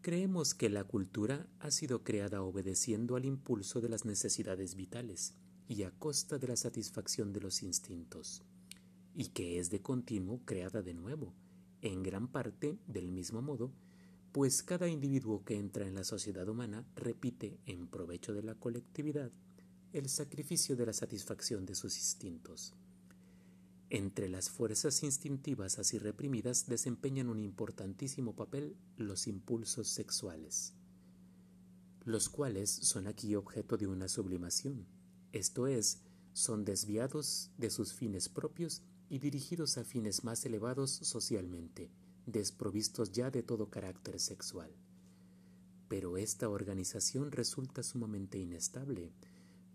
Creemos 0.03 0.53
que 0.53 0.69
la 0.69 0.85
cultura 0.85 1.49
ha 1.59 1.71
sido 1.71 2.05
creada 2.05 2.43
obedeciendo 2.43 3.17
al 3.17 3.25
impulso 3.25 3.81
de 3.81 3.89
las 3.89 4.05
necesidades 4.05 4.75
vitales 4.75 5.33
y 5.69 5.85
a 5.85 5.91
costa 5.91 6.37
de 6.37 6.49
la 6.49 6.57
satisfacción 6.57 7.33
de 7.33 7.41
los 7.41 7.63
instintos, 7.63 8.43
y 9.15 9.29
que 9.29 9.59
es 9.59 9.71
de 9.71 9.81
continuo 9.81 10.43
creada 10.45 10.83
de 10.83 10.93
nuevo, 10.93 11.33
en 11.81 12.03
gran 12.03 12.29
parte 12.29 12.79
del 12.87 13.11
mismo 13.11 13.41
modo 13.41 13.73
pues 14.39 14.63
cada 14.63 14.87
individuo 14.87 15.43
que 15.45 15.57
entra 15.57 15.85
en 15.89 15.97
la 15.97 16.05
sociedad 16.05 16.49
humana 16.49 16.87
repite, 16.95 17.59
en 17.67 17.89
provecho 17.89 18.33
de 18.35 18.45
la 18.45 18.55
colectividad, 18.55 19.33
el 19.93 20.09
sacrificio 20.09 20.77
de 20.77 20.87
la 20.87 20.93
satisfacción 20.93 21.67
de 21.67 21.75
sus 21.75 21.97
instintos. 21.97 22.73
Entre 23.91 24.29
las 24.29 24.49
fuerzas 24.49 25.03
instintivas 25.03 25.81
así 25.81 25.99
reprimidas 25.99 26.69
desempeñan 26.69 27.31
un 27.31 27.41
importantísimo 27.41 28.37
papel 28.37 28.77
los 28.97 29.27
impulsos 29.27 29.89
sexuales, 29.89 30.73
los 32.05 32.29
cuales 32.29 32.71
son 32.71 33.09
aquí 33.09 33.35
objeto 33.35 33.77
de 33.77 33.89
una 33.89 34.07
sublimación, 34.07 34.87
esto 35.33 35.67
es, 35.67 36.05
son 36.33 36.65
desviados 36.65 37.51
de 37.59 37.71
sus 37.71 37.93
fines 37.93 38.29
propios 38.29 38.83
y 39.09 39.19
dirigidos 39.19 39.79
a 39.79 39.85
fines 39.85 40.23
más 40.23 40.47
elevados 40.47 40.93
socialmente, 40.93 41.91
desprovistos 42.29 43.13
ya 43.13 43.31
de 43.31 43.43
todo 43.43 43.71
carácter 43.71 44.21
sexual. 44.21 44.71
Pero 45.89 46.19
esta 46.19 46.49
organización 46.49 47.33
resulta 47.33 47.83
sumamente 47.83 48.39
inestable, 48.39 49.13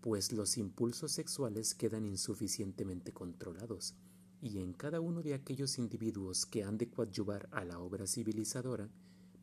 pues 0.00 0.32
los 0.32 0.56
impulsos 0.56 1.12
sexuales 1.12 1.74
quedan 1.74 2.04
insuficientemente 2.06 3.12
controlados, 3.12 3.96
y 4.40 4.60
en 4.60 4.72
cada 4.72 5.00
uno 5.00 5.22
de 5.22 5.34
aquellos 5.34 5.78
individuos 5.78 6.46
que 6.46 6.62
han 6.62 6.78
de 6.78 6.90
coadyuvar 6.90 7.48
a 7.50 7.64
la 7.64 7.80
obra 7.80 8.06
civilizadora, 8.06 8.90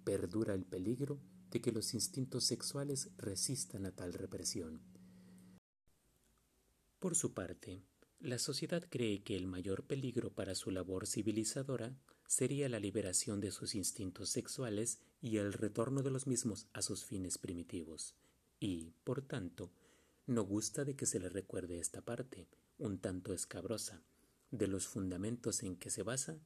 perdura 0.04 0.54
el 0.54 0.64
peligro 0.64 1.20
de 1.50 1.60
que 1.60 1.72
los 1.72 1.94
instintos 1.94 2.46
sexuales 2.46 3.10
resistan 3.18 3.86
a 3.86 3.92
tal 3.92 4.14
represión. 4.14 4.82
Por 7.00 7.16
su 7.16 7.34
parte, 7.34 7.84
la 8.20 8.38
sociedad 8.38 8.86
cree 8.88 9.24
que 9.24 9.36
el 9.36 9.48
mayor 9.48 9.88
peligro 9.88 10.32
para 10.34 10.54
su 10.54 10.70
labor 10.70 11.08
civilizadora 11.08 11.98
sería 12.32 12.70
la 12.70 12.80
liberación 12.80 13.42
de 13.42 13.52
sus 13.52 13.76
instintos 13.76 14.30
sexuales 14.30 15.02
y 15.20 15.36
el 15.36 15.52
retorno 15.52 16.02
de 16.02 16.12
los 16.12 16.28
mismos 16.28 16.66
a 16.72 16.82
sus 16.82 17.04
fines 17.04 17.38
primitivos, 17.38 18.16
y, 18.58 18.94
por 19.04 19.22
tanto, 19.22 19.74
no 20.28 20.44
gusta 20.44 20.86
de 20.86 20.96
que 20.96 21.06
se 21.06 21.20
le 21.20 21.28
recuerde 21.28 21.78
esta 21.78 22.06
parte, 22.06 22.48
un 22.78 23.00
tanto 23.00 23.34
escabrosa, 23.34 24.02
de 24.50 24.68
los 24.68 24.88
fundamentos 24.88 25.62
en 25.62 25.76
que 25.76 25.90
se 25.90 26.04
basa, 26.04 26.40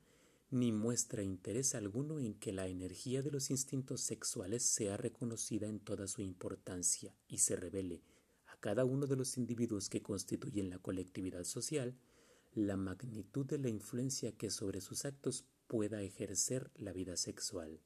ni 0.50 0.71
muestra 0.71 1.21
interés 1.21 1.76
alguno 1.76 2.19
en 2.19 2.34
que 2.34 2.52
la 2.52 2.65
energía 2.65 3.21
de 3.21 3.30
los 3.30 3.52
instintos 3.52 4.02
sexuales 4.02 4.63
sea 4.63 4.98
reconocida 4.98 5.67
en 5.67 5.80
toda 5.80 6.08
su 6.08 6.24
importancia 6.24 7.15
y 7.28 7.38
se 7.38 7.56
revele 7.56 8.02
a 8.48 8.58
cada 8.58 8.86
uno 8.86 9.06
de 9.06 9.17
los 9.17 9.38
individuos 9.38 9.89
que 9.89 10.02
constituyen 10.02 10.71
la 10.71 10.80
colectividad 10.80 11.43
social 11.43 11.95
la 12.56 12.78
magnitud 12.78 13.45
de 13.45 13.60
la 13.60 13.67
influencia 13.67 14.32
que 14.32 14.50
sobre 14.50 14.80
sus 14.80 15.04
actos 15.04 15.45
pueda 15.67 16.01
ejercer 16.01 16.71
la 16.75 16.93
vida 16.93 17.17
sexual. 17.17 17.80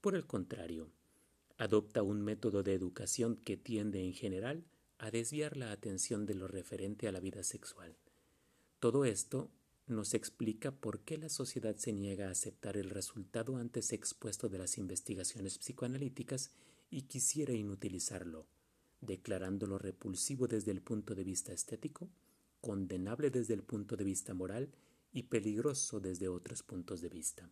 Por 0.00 0.14
el 0.14 0.26
contrario, 0.26 0.90
adopta 1.58 2.02
un 2.02 2.22
método 2.22 2.62
de 2.62 2.74
educación 2.74 3.36
que 3.36 3.56
tiende 3.56 4.04
en 4.04 4.12
general 4.12 4.64
a 4.98 5.10
desviar 5.10 5.56
la 5.56 5.72
atención 5.72 6.26
de 6.26 6.34
lo 6.34 6.48
referente 6.48 7.08
a 7.08 7.12
la 7.12 7.20
vida 7.20 7.42
sexual. 7.42 7.96
Todo 8.78 9.04
esto 9.04 9.50
nos 9.86 10.14
explica 10.14 10.72
por 10.72 11.00
qué 11.00 11.16
la 11.16 11.28
sociedad 11.28 11.76
se 11.76 11.92
niega 11.92 12.28
a 12.28 12.32
aceptar 12.32 12.76
el 12.76 12.90
resultado 12.90 13.56
antes 13.56 13.92
expuesto 13.92 14.48
de 14.48 14.58
las 14.58 14.78
investigaciones 14.78 15.58
psicoanalíticas 15.58 16.50
y 16.90 17.02
quisiera 17.02 17.52
inutilizarlo, 17.52 18.46
declarándolo 19.00 19.78
repulsivo 19.78 20.48
desde 20.48 20.72
el 20.72 20.82
punto 20.82 21.14
de 21.14 21.24
vista 21.24 21.52
estético, 21.52 22.10
condenable 22.60 23.30
desde 23.30 23.54
el 23.54 23.62
punto 23.62 23.96
de 23.96 24.04
vista 24.04 24.34
moral 24.34 24.70
y 25.16 25.22
peligroso 25.22 25.98
desde 25.98 26.28
otros 26.28 26.62
puntos 26.62 27.00
de 27.00 27.08
vista. 27.08 27.50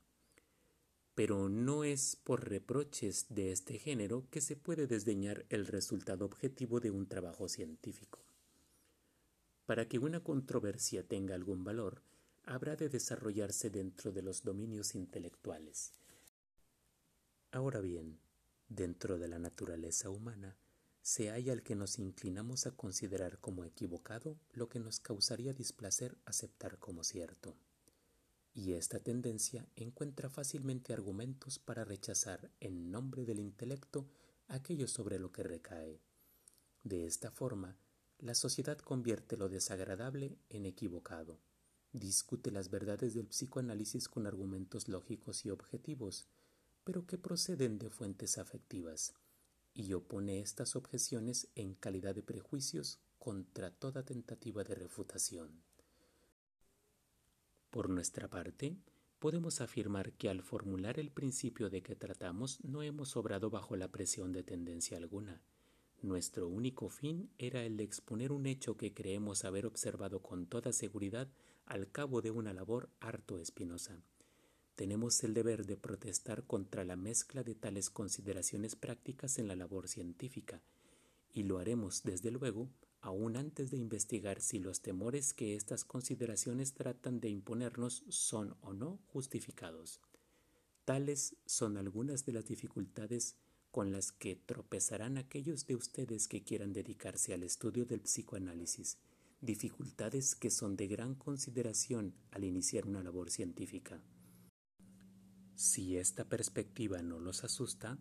Pero 1.15 1.49
no 1.49 1.83
es 1.83 2.15
por 2.15 2.47
reproches 2.51 3.25
de 3.31 3.53
este 3.53 3.79
género 3.79 4.29
que 4.31 4.43
se 4.43 4.55
puede 4.55 4.87
desdeñar 4.87 5.47
el 5.49 5.67
resultado 5.67 6.27
objetivo 6.27 6.81
de 6.81 6.91
un 6.91 7.09
trabajo 7.09 7.49
científico. 7.49 8.23
Para 9.65 9.89
que 9.89 9.99
una 9.99 10.23
controversia 10.23 11.09
tenga 11.09 11.35
algún 11.35 11.65
valor, 11.65 12.03
habrá 12.45 12.77
de 12.77 12.91
desarrollarse 12.91 13.71
dentro 13.71 14.13
de 14.13 14.21
los 14.21 14.43
dominios 14.43 14.95
intelectuales. 14.95 15.95
Ahora 17.51 17.81
bien, 17.81 18.19
dentro 18.69 19.19
de 19.19 19.29
la 19.29 19.39
naturaleza 19.39 20.11
humana, 20.11 20.59
se 21.05 21.29
halla 21.29 21.53
el 21.53 21.63
que 21.63 21.75
nos 21.75 21.99
inclinamos 21.99 22.67
a 22.67 22.71
considerar 22.71 23.39
como 23.39 23.67
equivocado 23.67 24.39
lo 24.55 24.71
que 24.71 24.81
nos 24.81 25.01
causaría 25.01 25.53
displacer 25.53 26.17
aceptar 26.25 26.79
como 26.79 27.05
cierto. 27.05 27.59
Y 28.55 28.73
esta 28.73 29.01
tendencia 29.01 29.69
encuentra 29.77 30.31
fácilmente 30.31 30.95
argumentos 30.95 31.59
para 31.59 31.85
rechazar 31.85 32.51
en 32.59 32.91
nombre 32.91 33.27
del 33.27 33.39
intelecto 33.39 34.09
aquello 34.49 34.89
sobre 34.89 35.19
lo 35.19 35.31
que 35.31 35.43
recae. 35.43 36.01
De 36.85 37.05
esta 37.05 37.31
forma, 37.31 37.77
la 38.19 38.35
sociedad 38.35 38.79
convierte 38.79 39.37
lo 39.37 39.51
desagradable 39.51 40.39
en 40.49 40.65
equivocado, 40.65 41.39
discute 41.93 42.51
las 42.51 42.71
verdades 42.71 43.13
del 43.13 43.27
psicoanálisis 43.27 44.09
con 44.09 44.27
argumentos 44.27 44.89
lógicos 44.89 45.45
y 45.45 45.51
objetivos, 45.51 46.29
pero 46.83 47.07
que 47.07 47.19
proceden 47.19 47.79
de 47.79 47.91
fuentes 47.91 48.39
afectivas 48.39 49.13
y 49.75 49.93
opone 49.93 50.41
estas 50.41 50.77
objeciones 50.77 51.49
en 51.57 51.75
calidad 51.75 52.15
de 52.15 52.23
prejuicios 52.23 53.01
contra 53.19 53.71
toda 53.71 54.05
tentativa 54.05 54.63
de 54.63 54.75
refutación. 54.75 55.63
Por 57.71 57.91
nuestra 57.91 58.29
parte, 58.29 58.77
podemos 59.19 59.61
afirmar 59.61 60.13
que 60.13 60.29
al 60.29 60.43
formular 60.43 61.01
el 61.01 61.11
principio 61.11 61.71
de 61.71 61.83
que 61.83 61.97
tratamos 61.97 62.63
no 62.63 62.83
hemos 62.83 63.17
obrado 63.17 63.51
bajo 63.51 63.77
la 63.77 63.89
presión 63.89 64.33
de 64.33 64.45
tendencia 64.45 64.97
alguna. 64.97 65.43
Nuestro 66.03 66.49
único 66.49 66.89
fin 66.89 67.31
era 67.39 67.65
el 67.65 67.77
de 67.77 67.85
exponer 67.85 68.31
un 68.31 68.47
hecho 68.47 68.77
que 68.77 68.95
creemos 68.95 69.45
haber 69.45 69.67
observado 69.67 70.23
con 70.23 70.47
toda 70.47 70.73
seguridad 70.73 71.29
al 71.67 71.91
cabo 71.91 72.23
de 72.23 72.31
una 72.31 72.53
labor 72.53 72.91
harto 73.01 73.39
espinosa 73.39 74.05
tenemos 74.77 75.23
el 75.25 75.35
deber 75.35 75.67
de 75.67 75.77
protestar 75.77 76.45
contra 76.45 76.85
la 76.85 76.97
mezcla 76.97 77.43
de 77.43 77.55
tales 77.55 77.91
consideraciones 77.91 78.77
prácticas 78.77 79.39
en 79.39 79.49
la 79.49 79.57
labor 79.57 79.89
científica, 79.89 80.63
y 81.33 81.43
lo 81.45 81.59
haremos 81.59 82.03
desde 82.03 82.31
luego 82.31 82.71
aún 83.01 83.37
antes 83.37 83.71
de 83.71 83.77
investigar 83.77 84.41
si 84.41 84.59
los 84.59 84.81
temores 84.81 85.35
que 85.35 85.57
estas 85.57 85.85
consideraciones 85.85 86.73
tratan 86.73 87.21
de 87.21 87.29
imponernos 87.29 88.03
son 88.09 88.57
o 88.63 88.73
no 88.73 88.99
justificados. 89.09 90.01
Tales 90.87 91.37
son 91.45 91.77
algunas 91.77 92.25
de 92.25 92.33
las 92.33 92.47
dificultades 92.47 93.37
con 93.71 93.93
las 93.93 94.11
que 94.11 94.37
tropezarán 94.37 95.19
aquellos 95.19 95.67
de 95.67 95.75
ustedes 95.75 96.29
que 96.29 96.45
quieran 96.45 96.73
dedicarse 96.73 97.35
al 97.35 97.43
estudio 97.43 97.85
del 97.85 98.01
psicoanálisis, 98.01 98.97
dificultades 99.43 100.35
que 100.35 100.51
son 100.51 100.77
de 100.77 100.87
gran 100.87 101.15
consideración 101.15 102.15
al 102.31 102.45
iniciar 102.45 102.87
una 102.87 103.03
labor 103.03 103.31
científica. 103.31 104.01
Si 105.57 105.97
esta 105.97 106.25
perspectiva 106.25 107.01
no 107.03 107.21
los 107.21 107.45
asusta, 107.45 107.97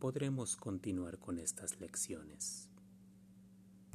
podremos 0.00 0.56
continuar 0.56 1.18
con 1.18 1.38
estas 1.38 1.80
lecciones. 1.80 2.67